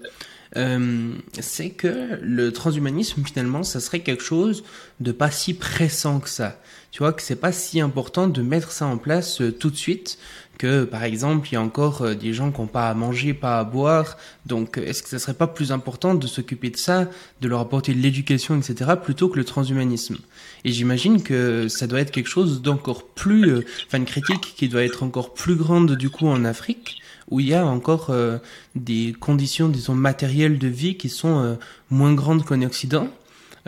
[0.56, 4.64] euh, c'est que le transhumanisme finalement, ça serait quelque chose
[5.00, 6.60] de pas si pressant que ça.
[6.92, 9.76] Tu vois que c'est pas si important de mettre ça en place euh, tout de
[9.76, 10.18] suite,
[10.58, 13.34] que par exemple il y a encore euh, des gens qui n'ont pas à manger,
[13.34, 17.08] pas à boire, donc est-ce que ça serait pas plus important de s'occuper de ça,
[17.40, 20.18] de leur apporter de l'éducation, etc., plutôt que le transhumanisme?
[20.64, 24.68] Et j'imagine que ça doit être quelque chose d'encore plus, euh, enfin une critique qui
[24.68, 27.00] doit être encore plus grande du coup en Afrique,
[27.30, 28.38] où il y a encore euh,
[28.74, 31.58] des conditions, disons, matérielles de vie qui sont
[31.90, 33.08] moins grandes qu'en Occident.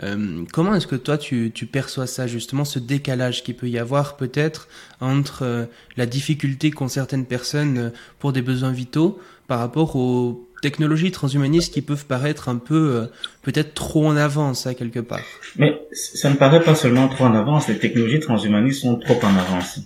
[0.03, 3.79] Euh, comment est-ce que toi tu, tu, perçois ça justement, ce décalage qui peut y
[3.79, 4.67] avoir peut-être
[5.01, 7.89] entre euh, la difficulté qu'ont certaines personnes euh,
[8.19, 13.07] pour des besoins vitaux par rapport aux technologies transhumanistes qui peuvent paraître un peu
[13.43, 15.21] peut-être trop en avance à quelque part
[15.55, 19.35] Mais ça ne paraît pas seulement trop en avance, les technologies transhumanistes sont trop en
[19.35, 19.79] avance.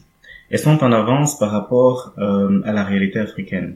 [0.49, 3.75] Elles sont en avance par rapport à la réalité africaine.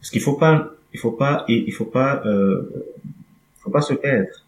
[0.00, 2.22] Parce qu'il faut pas, il faut pas, il faut pas,
[3.60, 4.46] faut pas se perdre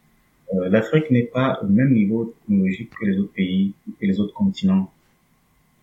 [0.55, 4.33] euh, l'Afrique n'est pas au même niveau technologique que les autres pays, que les autres
[4.33, 4.91] continents.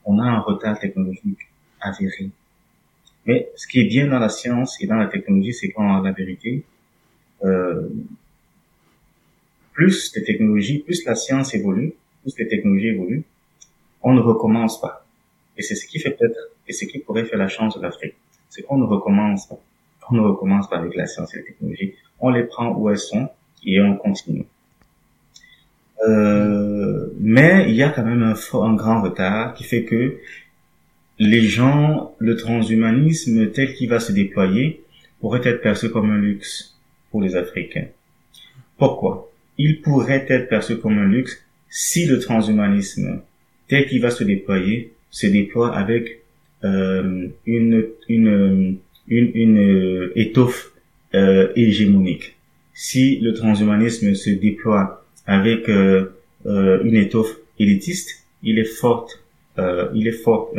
[0.05, 1.47] On a un retard technologique
[1.79, 2.29] avéré.
[3.25, 6.11] Mais ce qui est bien dans la science et dans la technologie, c'est qu'en la
[6.11, 6.63] vérité,
[7.43, 7.89] euh,
[9.73, 13.23] plus les technologies, plus la science évolue, plus les technologies évoluent,
[14.01, 15.05] on ne recommence pas.
[15.57, 18.15] Et c'est ce qui fait peut-être, et ce qui pourrait faire la chance de l'Afrique,
[18.49, 19.59] c'est qu'on ne recommence pas.
[20.09, 21.95] On ne recommence pas avec la science et la technologie.
[22.19, 23.29] On les prend où elles sont
[23.65, 24.45] et on continue.
[26.07, 30.19] Euh, mais il y a quand même un, un grand retard qui fait que
[31.19, 34.81] les gens, le transhumanisme tel qu'il va se déployer
[35.19, 36.77] pourrait être perçu comme un luxe
[37.09, 37.87] pour les Africains.
[38.77, 39.31] Pourquoi?
[39.57, 43.21] Il pourrait être perçu comme un luxe si le transhumanisme
[43.67, 46.21] tel qu'il va se déployer se déploie avec
[46.63, 50.73] euh, une, une, une, une étoffe
[51.13, 52.35] euh, hégémonique.
[52.73, 59.09] Si le transhumanisme se déploie avec euh, euh, une étoffe élitiste, il est fort,
[59.57, 60.51] euh, il est fort,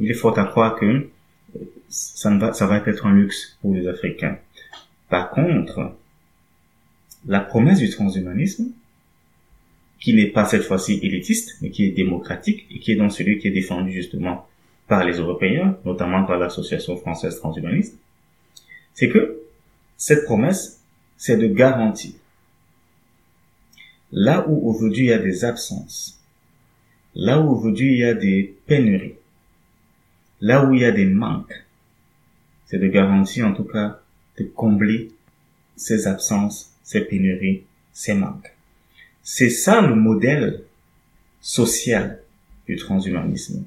[0.00, 1.08] il est fort à croire que
[1.88, 4.38] ça, va, ça va être un luxe pour les Africains.
[5.08, 5.92] Par contre,
[7.26, 8.72] la promesse du transhumanisme,
[9.98, 13.38] qui n'est pas cette fois-ci élitiste, mais qui est démocratique et qui est dans celui
[13.38, 14.46] qui est défendu justement
[14.88, 17.98] par les Européens, notamment par l'Association française transhumaniste,
[18.94, 19.42] c'est que
[19.96, 20.82] cette promesse,
[21.16, 22.12] c'est de garantir
[24.12, 26.19] Là où aujourd'hui il y a des absences,
[27.14, 29.14] là où aujourd'hui il y a des pénuries,
[30.40, 31.64] là où il y a des manques,
[32.66, 34.00] c'est de garantir en tout cas
[34.38, 35.10] de combler
[35.76, 38.52] ces absences, ces pénuries, ces manques.
[39.22, 40.62] C'est ça le modèle
[41.40, 42.20] social
[42.66, 43.64] du transhumanisme,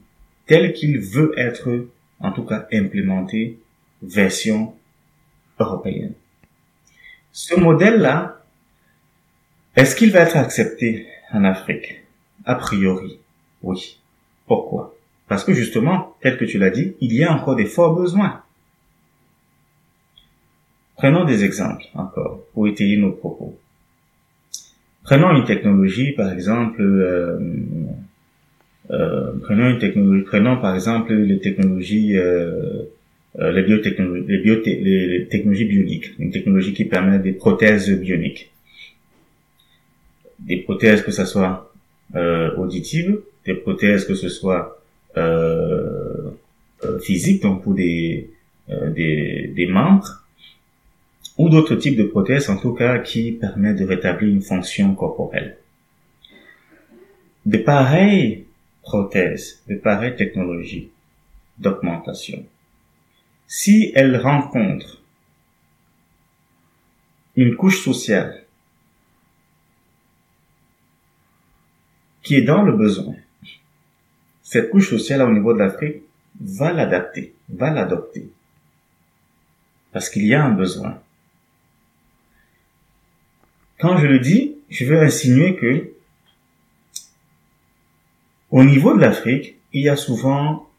[0.48, 1.88] tel qu'il veut être
[2.20, 3.60] en tout cas implémenté
[4.02, 4.76] version
[5.60, 6.14] européenne.
[7.32, 8.44] Ce modèle-là,
[9.76, 12.02] est-ce qu'il va être accepté en Afrique?
[12.46, 13.20] A priori,
[13.64, 13.97] oui.
[14.45, 14.95] Pourquoi?
[15.28, 18.41] Parce que justement, tel que tu l'as dit, il y a encore des forts besoins.
[20.97, 23.57] Prenons des exemples encore pour étayer nos propos.
[25.03, 27.38] Prenons une technologie, par exemple, euh,
[28.91, 32.84] euh, prenons une technologie, prenons par exemple les technologies, euh,
[33.39, 38.51] euh les biotechnologies, les, les, technologies bioniques, une technologie qui permet des prothèses bioniques,
[40.39, 41.74] des prothèses que ce soit
[42.57, 44.82] auditives, des prothèses que ce soit
[45.18, 46.32] euh,
[47.02, 48.30] physiques, donc pour des,
[48.68, 50.24] des, des membres,
[51.38, 55.58] ou d'autres types de prothèses en tout cas qui permettent de rétablir une fonction corporelle.
[57.46, 58.46] De pareilles
[58.82, 60.89] prothèses, de pareilles technologies
[61.58, 62.46] d'augmentation,
[63.48, 65.02] si elles rencontrent
[67.36, 68.44] une couche sociale
[72.22, 73.16] qui est dans le besoin,
[74.54, 76.04] cette couche sociale au niveau de l'Afrique
[76.39, 78.30] va l'adapter, va l'adopter.
[79.91, 80.99] Parce qu'il y a un besoin.
[83.80, 85.91] Quand je le dis, je veux insinuer que
[88.51, 90.70] au niveau de l'Afrique, il y a souvent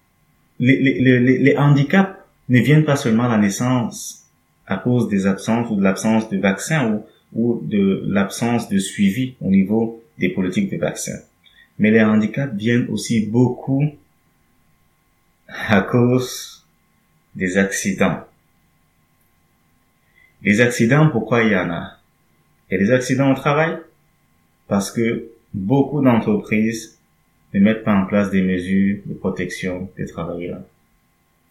[0.61, 2.17] les, handicaps
[2.49, 4.29] ne viennent pas seulement à la naissance
[4.69, 9.35] à cause des absences ou de l'absence de vaccins ou, ou de l'absence de suivi
[9.41, 11.19] au niveau des politiques de vaccins.
[11.79, 13.85] Mais les handicaps viennent aussi beaucoup
[15.49, 16.65] à cause
[17.35, 18.25] des accidents.
[20.43, 21.99] Les accidents, pourquoi il y en a?
[22.71, 23.79] A des accidents au travail?
[24.69, 26.99] Parce que beaucoup d'entreprises
[27.53, 30.63] ne mettent pas en place des mesures de protection des travailleurs.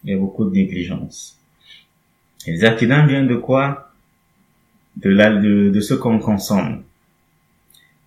[0.04, 1.38] Il y a beaucoup de négligence.
[2.46, 3.90] Et les accidents viennent de quoi?
[4.96, 6.84] De, la, de, de ce qu'on consomme.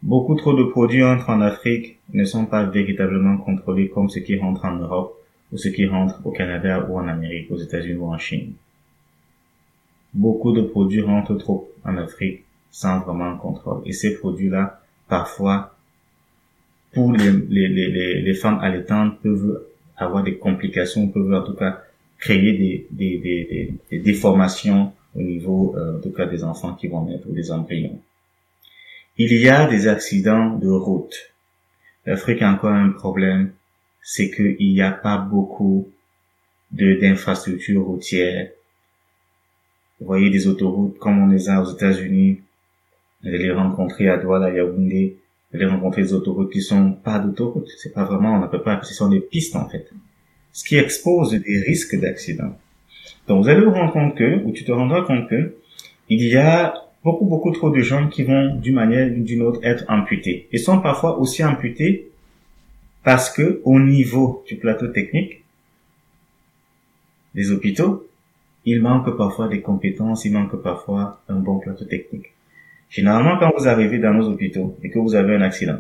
[0.08, 4.38] Beaucoup trop de produits entrent en Afrique ne sont pas véritablement contrôlés comme ceux qui
[4.38, 5.18] rentrent en Europe
[5.52, 8.54] ou ceux qui rentrent au Canada ou en Amérique, aux États-Unis ou en Chine.
[10.14, 13.82] Beaucoup de produits rentrent trop en Afrique sans vraiment un contrôle.
[13.86, 14.80] Et ces produits-là,
[15.10, 15.76] parfois,
[16.94, 19.62] pour les, les, les, les femmes allaitantes, peuvent
[19.98, 21.82] avoir des complications, peuvent en tout cas
[22.18, 26.88] créer des, des, des, des, déformations au niveau, euh, en tout cas, des enfants qui
[26.88, 28.00] vont naître ou des embryons.
[29.20, 31.34] Il y a des accidents de route.
[32.06, 33.52] L'Afrique a encore un problème,
[34.04, 35.90] c'est qu'il n'y a pas beaucoup
[36.72, 38.50] d'infrastructures routières.
[40.00, 42.42] Vous voyez des autoroutes comme on les a aux États-Unis,
[43.24, 45.18] vous allez rencontrer à Douala, Yaoundé,
[45.50, 47.70] vous allez rencontrer des autoroutes qui sont pas d'autoroutes.
[47.80, 49.90] C'est pas vraiment, on ne pas, ce sont des pistes, en fait.
[50.52, 52.56] Ce qui expose des risques d'accident.
[53.28, 55.56] Donc, vous allez vous rendre compte que, ou tu te rendras compte que,
[56.08, 59.60] il y a beaucoup, beaucoup trop de gens qui vont, d'une manière ou d'une autre,
[59.64, 60.48] être amputés.
[60.52, 62.10] Et sont parfois aussi amputés
[63.04, 65.44] parce que, au niveau du plateau technique,
[67.34, 68.08] des hôpitaux,
[68.66, 72.34] il manque parfois des compétences, il manque parfois un bon plateau technique.
[72.90, 75.80] Généralement, quand vous arrivez dans nos hôpitaux et que vous avez un accident,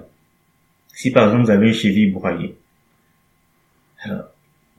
[0.93, 2.55] si par exemple vous avez une cheville broyée,
[4.03, 4.26] alors,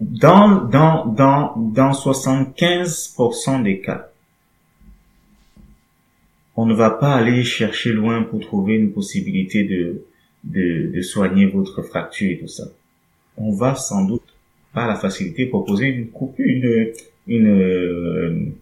[0.00, 4.08] dans, dans, dans, dans 75% des cas,
[6.60, 10.02] on ne va pas aller chercher loin pour trouver une possibilité de,
[10.42, 12.64] de, soigner votre fracture et tout ça.
[13.36, 14.34] On va sans doute,
[14.72, 16.92] par la facilité, proposer une coupure, une,
[17.28, 18.54] une,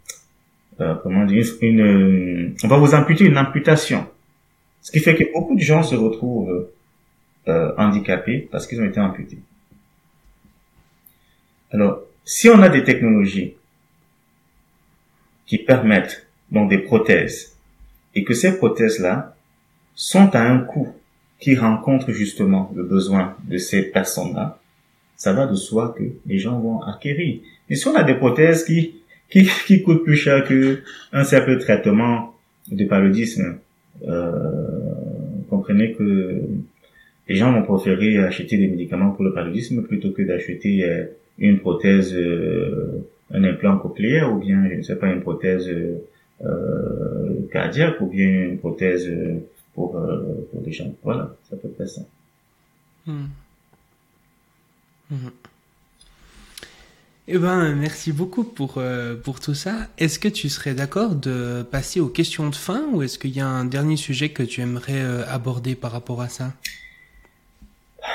[0.78, 4.07] euh, comment dire, une, euh, on va vous amputer une amputation.
[4.82, 6.68] Ce qui fait que beaucoup de gens se retrouvent
[7.49, 9.38] euh, handicapés parce qu'ils ont été amputés.
[11.70, 13.55] Alors, si on a des technologies
[15.47, 17.55] qui permettent donc des prothèses
[18.17, 19.37] et que ces prothèses-là
[19.95, 20.89] sont à un coût
[21.39, 24.59] qui rencontre justement le besoin de ces personnes-là,
[25.17, 27.39] ça va de soi que les gens vont acquérir.
[27.71, 28.95] Mais si on a des prothèses qui
[29.31, 30.81] qui, qui coûte plus cher que
[31.12, 32.35] un simple traitement
[32.71, 33.59] de paludisme.
[34.07, 34.31] Euh,
[35.49, 36.43] comprenez que
[37.29, 41.05] les gens vont préférer acheter des médicaments pour le paludisme plutôt que d'acheter euh,
[41.39, 45.71] une prothèse, euh, un implant cochléaire ou bien, je ne sais pas, une prothèse
[46.45, 49.11] euh, cardiaque ou bien une prothèse
[49.74, 50.93] pour, pour les gens.
[51.03, 52.03] Voilà, ça peut être ça.
[53.07, 53.26] Hmm.
[55.11, 55.28] Hmm.
[57.28, 59.89] Eh ben, merci beaucoup pour, euh, pour tout ça.
[59.99, 63.41] Est-ce que tu serais d'accord de passer aux questions de fin ou est-ce qu'il y
[63.41, 66.53] a un dernier sujet que tu aimerais euh, aborder par rapport à ça?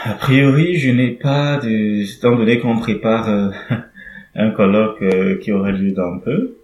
[0.06, 2.04] A priori, je n'ai pas de...
[2.18, 3.50] Étant donné qu'on prépare euh,
[4.36, 5.04] un colloque
[5.42, 6.56] qui aura lieu dans peu,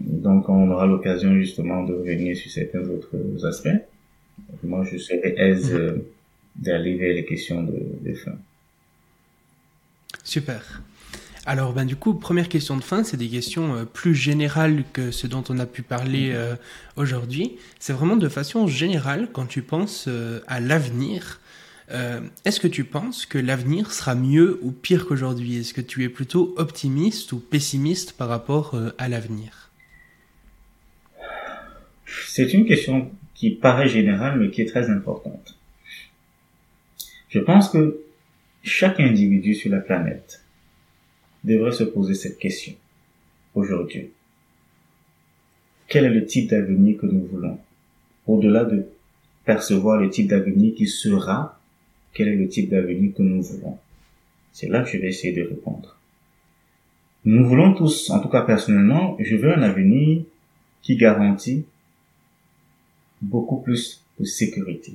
[0.00, 3.68] donc on aura l'occasion justement de revenir sur certains autres aspects.
[4.62, 5.78] Moi, je serais aise
[6.56, 8.36] d'aller vers les questions de, de fin.
[10.24, 10.82] Super.
[11.46, 15.10] Alors, ben, du coup, première question de fin, c'est des questions euh, plus générales que
[15.10, 16.54] ce dont on a pu parler euh,
[16.96, 17.56] aujourd'hui.
[17.78, 21.40] C'est vraiment de façon générale, quand tu penses euh, à l'avenir,
[22.44, 25.56] est-ce que tu penses que l'avenir sera mieux ou pire qu'aujourd'hui?
[25.56, 29.69] Est-ce que tu es plutôt optimiste ou pessimiste par rapport à l'avenir?
[32.40, 35.58] C'est une question qui paraît générale, mais qui est très importante.
[37.28, 38.00] Je pense que
[38.62, 40.42] chaque individu sur la planète
[41.44, 42.72] devrait se poser cette question
[43.54, 44.08] aujourd'hui.
[45.86, 47.58] Quel est le type d'avenir que nous voulons?
[48.26, 48.86] Au-delà de
[49.44, 51.60] percevoir le type d'avenir qui sera,
[52.14, 53.76] quel est le type d'avenir que nous voulons?
[54.52, 55.98] C'est là que je vais essayer de répondre.
[57.26, 60.22] Nous voulons tous, en tout cas personnellement, je veux un avenir
[60.80, 61.66] qui garantit
[63.20, 64.94] beaucoup plus de sécurité.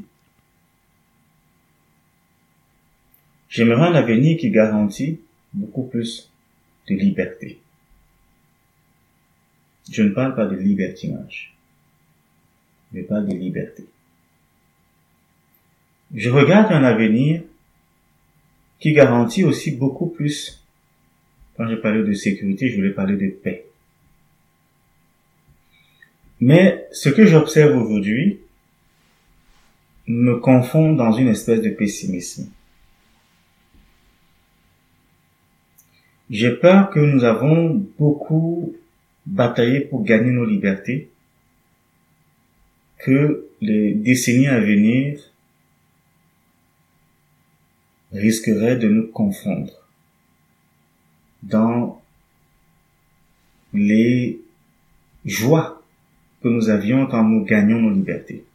[3.49, 5.19] J'aimerais un avenir qui garantit
[5.53, 6.29] beaucoup plus
[6.89, 7.59] de liberté.
[9.91, 11.55] Je ne parle pas de libertinage.
[12.93, 13.85] Je parle de liberté.
[16.13, 17.43] Je regarde un avenir
[18.79, 20.61] qui garantit aussi beaucoup plus.
[21.55, 23.64] Quand je parlais de sécurité, je voulais parler de paix.
[26.41, 28.39] Mais ce que j'observe aujourd'hui
[30.07, 32.51] me confond dans une espèce de pessimisme.
[36.29, 38.75] J'ai peur que nous avons beaucoup
[39.25, 41.09] bataillé pour gagner nos libertés,
[42.99, 45.19] que les décennies à venir
[48.11, 49.73] risqueraient de nous confondre
[51.43, 52.01] dans
[53.73, 54.39] les
[55.25, 55.74] joies
[56.45, 58.45] que nous avions quand nous gagnions nos libertés.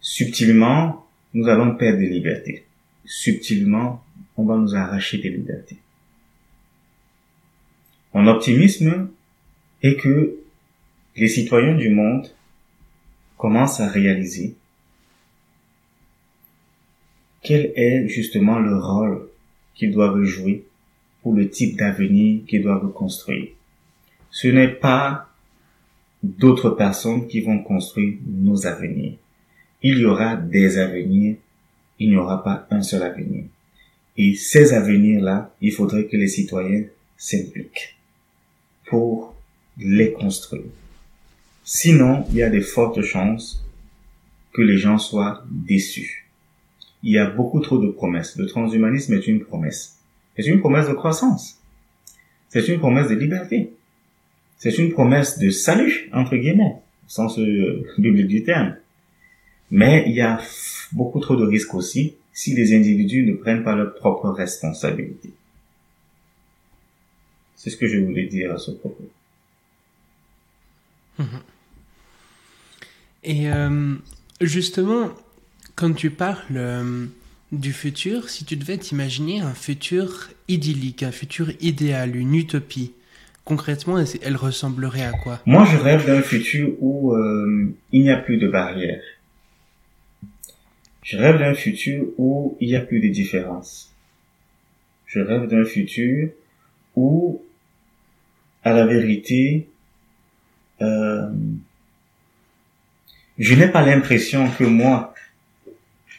[0.00, 2.64] Subtilement, nous allons perdre des libertés.
[3.04, 4.02] Subtilement,
[4.36, 5.76] on va nous arracher des libertés.
[8.12, 9.10] Mon optimisme
[9.84, 10.40] est que
[11.14, 12.26] les citoyens du monde
[13.36, 14.56] commencent à réaliser
[17.42, 19.28] quel est justement le rôle
[19.76, 20.64] qu'ils doivent jouer
[21.22, 23.50] pour le type d'avenir qu'ils doivent construire.
[24.32, 25.29] Ce n'est pas
[26.22, 29.14] d'autres personnes qui vont construire nos avenirs.
[29.82, 31.36] Il y aura des avenirs,
[31.98, 33.44] il n'y aura pas un seul avenir.
[34.16, 36.84] Et ces avenirs-là, il faudrait que les citoyens
[37.16, 37.96] s'impliquent
[38.86, 39.34] pour
[39.78, 40.64] les construire.
[41.64, 43.64] Sinon, il y a de fortes chances
[44.52, 46.26] que les gens soient déçus.
[47.02, 48.36] Il y a beaucoup trop de promesses.
[48.36, 49.96] Le transhumanisme est une promesse.
[50.36, 51.58] C'est une promesse de croissance.
[52.48, 53.72] C'est une promesse de liberté.
[54.60, 58.76] C'est une promesse de salut, entre guillemets, au sens euh, biblique du terme.
[59.70, 60.38] Mais il y a
[60.92, 65.32] beaucoup trop de risques aussi si les individus ne prennent pas leurs propres responsabilités.
[67.56, 69.08] C'est ce que je voulais dire à ce propos.
[71.18, 71.26] Mhm.
[73.24, 73.94] Et euh,
[74.42, 75.10] justement,
[75.74, 77.06] quand tu parles euh,
[77.50, 82.92] du futur, si tu devais t'imaginer un futur idyllique, un futur idéal, une utopie,
[83.50, 85.40] concrètement, elle ressemblerait à quoi?
[85.44, 89.02] Moi, je rêve d'un futur où euh, il n'y a plus de barrières
[91.10, 93.92] je rêve d'un futur où il n'y a plus de différences.
[95.06, 96.28] Je rêve d'un futur
[96.94, 97.42] où,
[98.62, 99.68] à la vérité,
[100.82, 101.28] euh,
[103.38, 105.12] je n'ai pas l'impression que moi,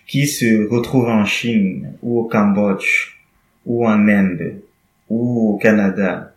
[0.07, 3.17] qui se retrouve en Chine ou au Cambodge
[3.65, 4.61] ou en Inde
[5.09, 6.30] ou au Canada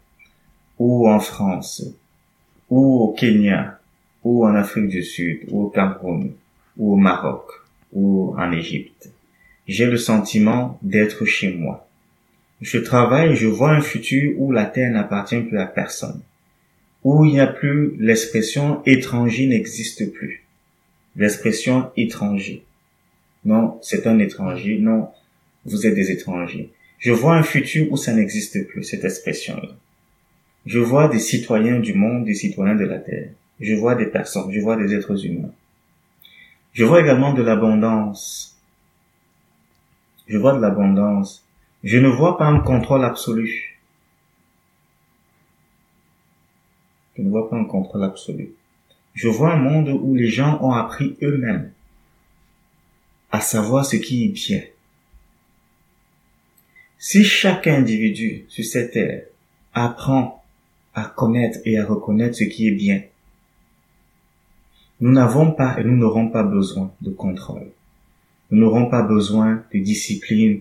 [0.79, 1.85] ou en France
[2.71, 3.79] ou au Kenya
[4.23, 6.33] ou en Afrique du Sud ou au Cameroun
[6.77, 7.45] ou au Maroc
[7.93, 9.11] ou en Égypte.
[9.67, 11.89] J'ai le sentiment d'être chez moi.
[12.61, 16.21] Je travaille je vois un futur où la terre n'appartient plus à personne.
[17.03, 20.45] Où il n'y a plus l'expression étranger n'existe plus.
[21.17, 22.65] L'expression étranger.
[23.45, 24.79] Non, c'est un étranger.
[24.79, 25.09] Non,
[25.67, 26.71] vous êtes des étrangers.
[26.99, 29.69] Je vois un futur où ça n'existe plus, cette expression-là.
[30.67, 33.31] Je vois des citoyens du monde, des citoyens de la terre.
[33.61, 35.53] Je vois des personnes, je vois des êtres humains.
[36.73, 38.57] Je vois également de l'abondance.
[40.27, 41.45] Je vois de l'abondance.
[41.83, 43.79] Je ne vois pas un contrôle absolu.
[47.17, 48.51] Je ne vois pas un contrôle absolu.
[49.13, 51.71] Je vois un monde où les gens ont appris eux-mêmes
[53.31, 54.63] à savoir ce qui est bien.
[56.99, 59.25] Si chaque individu sur cette terre
[59.73, 60.44] apprend
[60.95, 63.03] à connaître et à reconnaître ce qui est bien,
[65.01, 67.69] nous n'avons pas et nous n'aurons pas besoin de contrôle.
[68.51, 70.61] Nous n'aurons pas besoin de discipline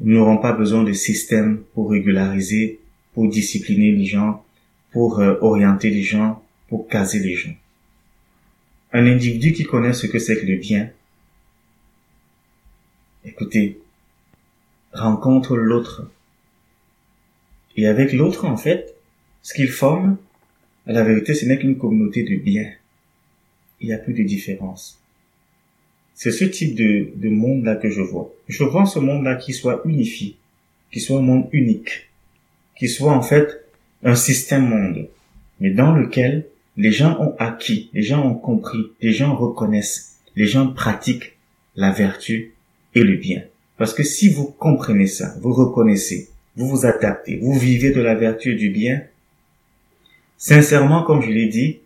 [0.00, 2.80] Nous n'aurons pas besoin de systèmes pour régulariser,
[3.12, 4.44] pour discipliner les gens,
[4.90, 7.54] pour euh, orienter les gens, pour caser les gens.
[8.92, 10.90] Un individu qui connaît ce que c'est que le bien,
[13.24, 13.78] écoutez,
[14.92, 16.10] rencontre l'autre.
[17.76, 18.94] Et avec l'autre, en fait,
[19.42, 20.16] ce qu'il forme,
[20.86, 22.70] à la vérité, ce n'est qu'une communauté de bien.
[23.80, 25.00] Il n'y a plus de différence.
[26.14, 28.32] C'est ce type de, de monde-là que je vois.
[28.48, 30.36] Je vois ce monde-là qui soit unifié,
[30.90, 32.10] qui soit un monde unique,
[32.76, 33.64] qui soit en fait
[34.02, 35.08] un système monde,
[35.60, 40.46] mais dans lequel les gens ont acquis, les gens ont compris, les gens reconnaissent, les
[40.46, 41.36] gens pratiquent
[41.76, 42.54] la vertu
[42.94, 43.42] et le bien.
[43.76, 48.14] Parce que si vous comprenez ça, vous reconnaissez, vous vous adaptez, vous vivez de la
[48.14, 49.02] vertu et du bien,
[50.40, 51.78] sincèrement, comme je l'ai dit,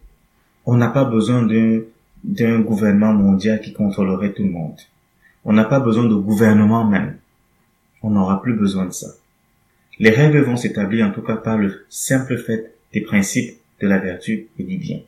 [0.65, 1.81] on n'a pas besoin d'un,
[2.23, 4.81] d'un gouvernement mondial qui contrôlerait tout le monde.
[5.45, 7.19] On n'a pas besoin de gouvernement même.
[8.03, 9.09] On n'aura plus besoin de ça.
[9.99, 13.99] Les règles vont s'établir en tout cas par le simple fait des principes de la
[13.99, 15.01] vertu et du bien.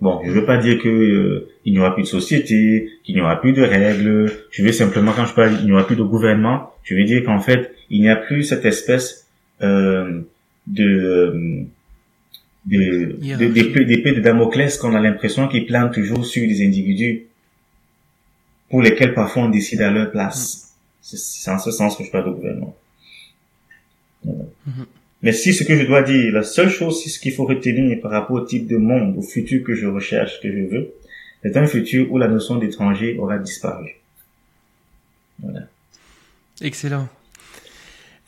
[0.00, 3.20] Bon, je veux pas dire que euh, il n'y aura plus de société, qu'il n'y
[3.20, 4.32] aura plus de règles.
[4.50, 6.72] Je veux simplement, quand je parle, il n'y aura plus de gouvernement.
[6.84, 9.28] Je veux dire qu'en fait, il n'y a plus cette espèce
[9.60, 10.22] euh,
[10.66, 11.79] de d'épée
[12.66, 17.26] de, de Damoclès qu'on a l'impression qu'ils planent toujours sur des individus
[18.68, 20.74] pour lesquels parfois on décide à leur place.
[21.02, 21.16] Mm.
[21.16, 22.76] C'est en ce sens que je parle de gouvernement.
[24.26, 24.86] Mm-hmm.
[25.22, 28.00] Mais si ce que je dois dire, la seule chose, c'est ce qu'il faut retenir
[28.00, 30.92] par rapport au type de monde, au futur que je recherche, que je veux,
[31.42, 33.96] c'est un futur où la notion d'étranger aura disparu.
[35.42, 35.60] Voilà.
[36.60, 37.08] Excellent.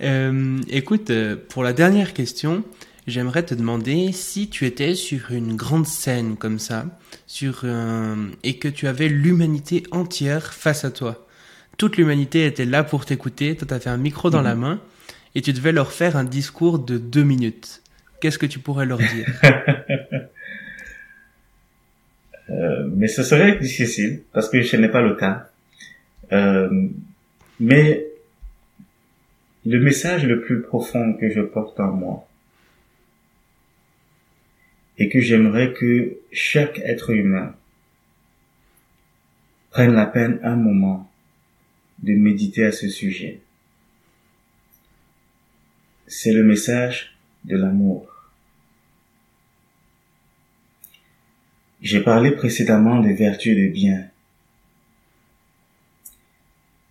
[0.01, 2.65] Euh, écoute, euh, pour la dernière question,
[3.07, 6.87] j'aimerais te demander si tu étais sur une grande scène comme ça,
[7.27, 7.65] sur
[8.43, 11.27] et que tu avais l'humanité entière face à toi.
[11.79, 13.57] Toute l'humanité était là pour t'écouter.
[13.57, 14.61] Toi, fait un micro dans la mhm.
[14.61, 14.81] main
[15.35, 17.83] et tu devais leur faire un discours de deux minutes.
[18.21, 19.27] Qu'est-ce que tu pourrais leur dire
[22.51, 25.49] euh, Mais ce serait difficile parce que ce n'est pas le cas.
[26.31, 26.71] Euh,
[27.59, 28.07] mais
[29.67, 32.29] le message le plus profond que je porte en moi
[34.99, 37.55] et que j'aimerais que chaque être humain
[39.71, 41.11] prenne la peine un moment
[42.03, 43.41] de méditer à ce sujet
[46.15, 47.17] c'est le message
[47.47, 48.07] de l'amour.
[51.81, 54.05] J'ai parlé précédemment des vertus et des biens.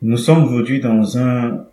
[0.01, 1.67] Nous sommes aujourd'hui dans un,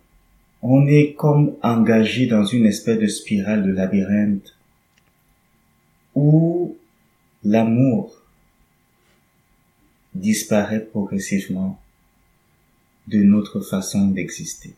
[0.61, 4.55] on est comme engagé dans une espèce de spirale de labyrinthe
[6.19, 6.77] où
[7.45, 8.21] l'amour
[10.13, 11.79] disparaît progressivement
[13.07, 14.73] de notre façon d'exister.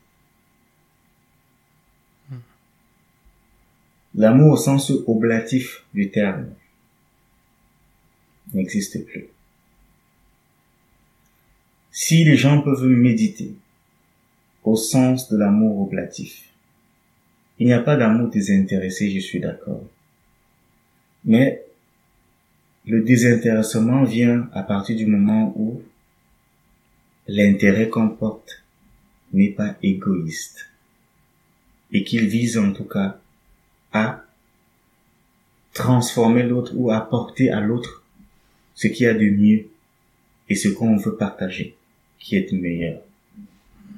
[4.14, 6.50] L'amour au sens oblatif du terme
[8.54, 9.28] n'existe plus.
[11.92, 13.56] Si les gens peuvent méditer
[14.64, 16.50] au sens de l'amour oblatif,
[17.58, 19.84] il n'y a pas d'amour désintéressé, je suis d'accord.
[21.26, 21.63] Mais
[22.86, 25.82] le désintéressement vient à partir du moment où
[27.28, 28.63] l'intérêt qu'on porte
[29.34, 30.69] n'est pas égoïste
[31.91, 33.19] et qu'il vise en tout cas
[33.93, 34.24] à
[35.74, 38.04] transformer l'autre ou apporter à l'autre
[38.75, 39.67] ce qu'il y a de mieux
[40.50, 41.75] et ce qu'on veut partager
[42.20, 43.01] qui est meilleur.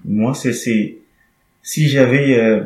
[0.06, 0.98] Moi, c'est,
[1.61, 2.64] si j'avais euh,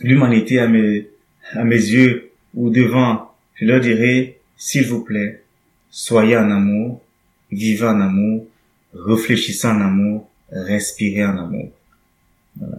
[0.00, 1.08] l'humanité à mes,
[1.52, 3.25] à mes yeux ou devant,
[3.56, 5.42] je leur dirais, s'il vous plaît,
[5.90, 7.02] soyez en amour,
[7.50, 8.46] vivez en amour,
[8.94, 11.70] réfléchissez en amour, respirez en amour.
[12.56, 12.78] Voilà.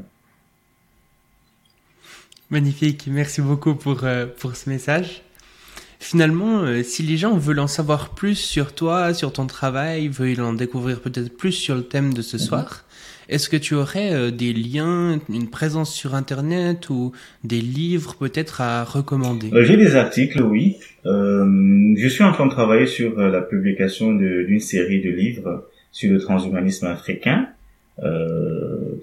[2.50, 5.22] Magnifique, merci beaucoup pour, euh, pour ce message.
[6.00, 10.42] Finalement, euh, si les gens veulent en savoir plus sur toi, sur ton travail, veulent
[10.42, 12.44] en découvrir peut-être plus sur le thème de ce mhm.
[12.44, 12.86] soir,
[13.30, 17.12] est-ce que tu aurais euh, des liens, une présence sur Internet ou
[17.44, 19.50] des livres peut-être à recommander?
[19.64, 20.78] J'ai des articles, oui.
[21.06, 26.20] je suis en train de travailler sur la publication d'une série de livres sur le
[26.20, 27.50] transhumanisme africain.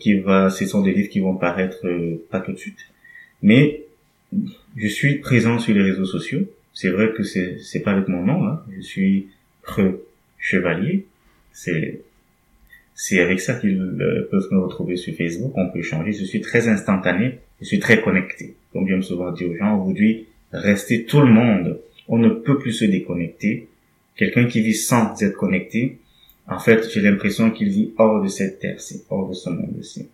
[0.01, 1.87] qui va, ce sont des livres qui vont paraître
[2.31, 2.79] pas tout de suite,
[3.43, 3.85] mais
[4.77, 6.43] je suis présent sur les réseaux sociaux.
[6.73, 8.45] C'est vrai que c'est c'est pas avec mon nom.
[8.47, 8.63] Hein.
[8.77, 9.29] Je suis
[9.63, 10.01] Pre
[10.39, 11.07] Chevalier.
[11.53, 12.01] C'est
[12.95, 15.53] c'est avec ça qu'ils euh, peuvent me retrouver sur Facebook.
[15.57, 16.13] On peut changer.
[16.13, 17.39] Je suis très instantané.
[17.61, 18.55] Je suis très connecté.
[18.73, 21.81] Comme j'aime souvent dire aux gens aujourd'hui, restez tout le monde.
[22.09, 23.69] On ne peut plus se déconnecter.
[24.17, 25.99] Quelqu'un qui vit sans être connecté,
[26.47, 30.09] en fait, j'ai l'impression qu'il vit hors de cette terre-ci, hors de ce monde-ci.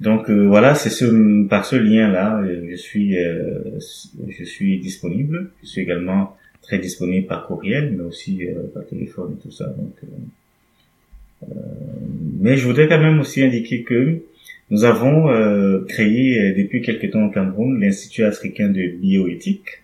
[0.00, 5.50] Donc voilà, c'est ce, par ce lien-là, je suis, je suis disponible.
[5.62, 8.40] Je suis également très disponible par courriel, mais aussi
[8.74, 9.66] par téléphone et tout ça.
[9.66, 9.94] Donc,
[12.40, 14.22] mais je voudrais quand même aussi indiquer que
[14.70, 15.28] nous avons
[15.86, 19.82] créé depuis quelque temps au Cameroun l'Institut africain de bioéthique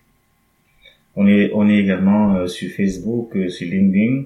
[1.20, 4.22] on est, on est également euh, sur Facebook, euh, sur LinkedIn.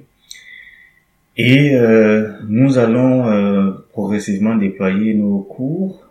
[1.38, 6.06] Et euh, nous allons progressivement déployer nos cours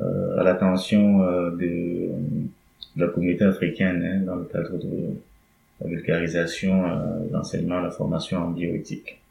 [0.00, 1.18] à l'attention
[1.50, 2.08] de,
[2.96, 5.10] la communauté africaine hein, dans le cadre de
[5.82, 6.84] la vulgarisation,
[7.30, 9.21] l'enseignement, la formation en bioéthique.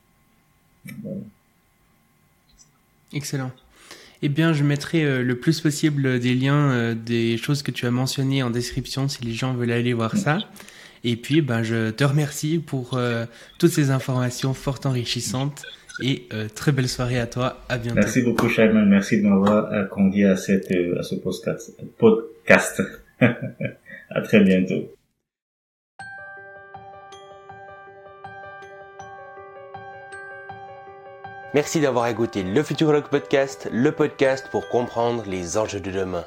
[3.14, 3.52] Excellent.
[4.22, 8.44] Eh bien, je mettrai le plus possible des liens des choses que tu as mentionnées
[8.44, 10.40] en description si les gens veulent aller voir ça.
[11.04, 13.26] Et puis, ben, je te remercie pour euh,
[13.58, 15.64] toutes ces informations fort enrichissantes
[16.04, 17.64] et euh, très belle soirée à toi.
[17.70, 17.96] À bientôt.
[17.96, 18.88] Merci beaucoup, Shaiman.
[18.88, 22.82] Merci de m'avoir convié à, cette, euh, à ce podcast.
[23.20, 24.94] à très bientôt.
[31.54, 36.24] Merci d'avoir écouté le Futurologue Podcast, le podcast pour comprendre les enjeux de demain.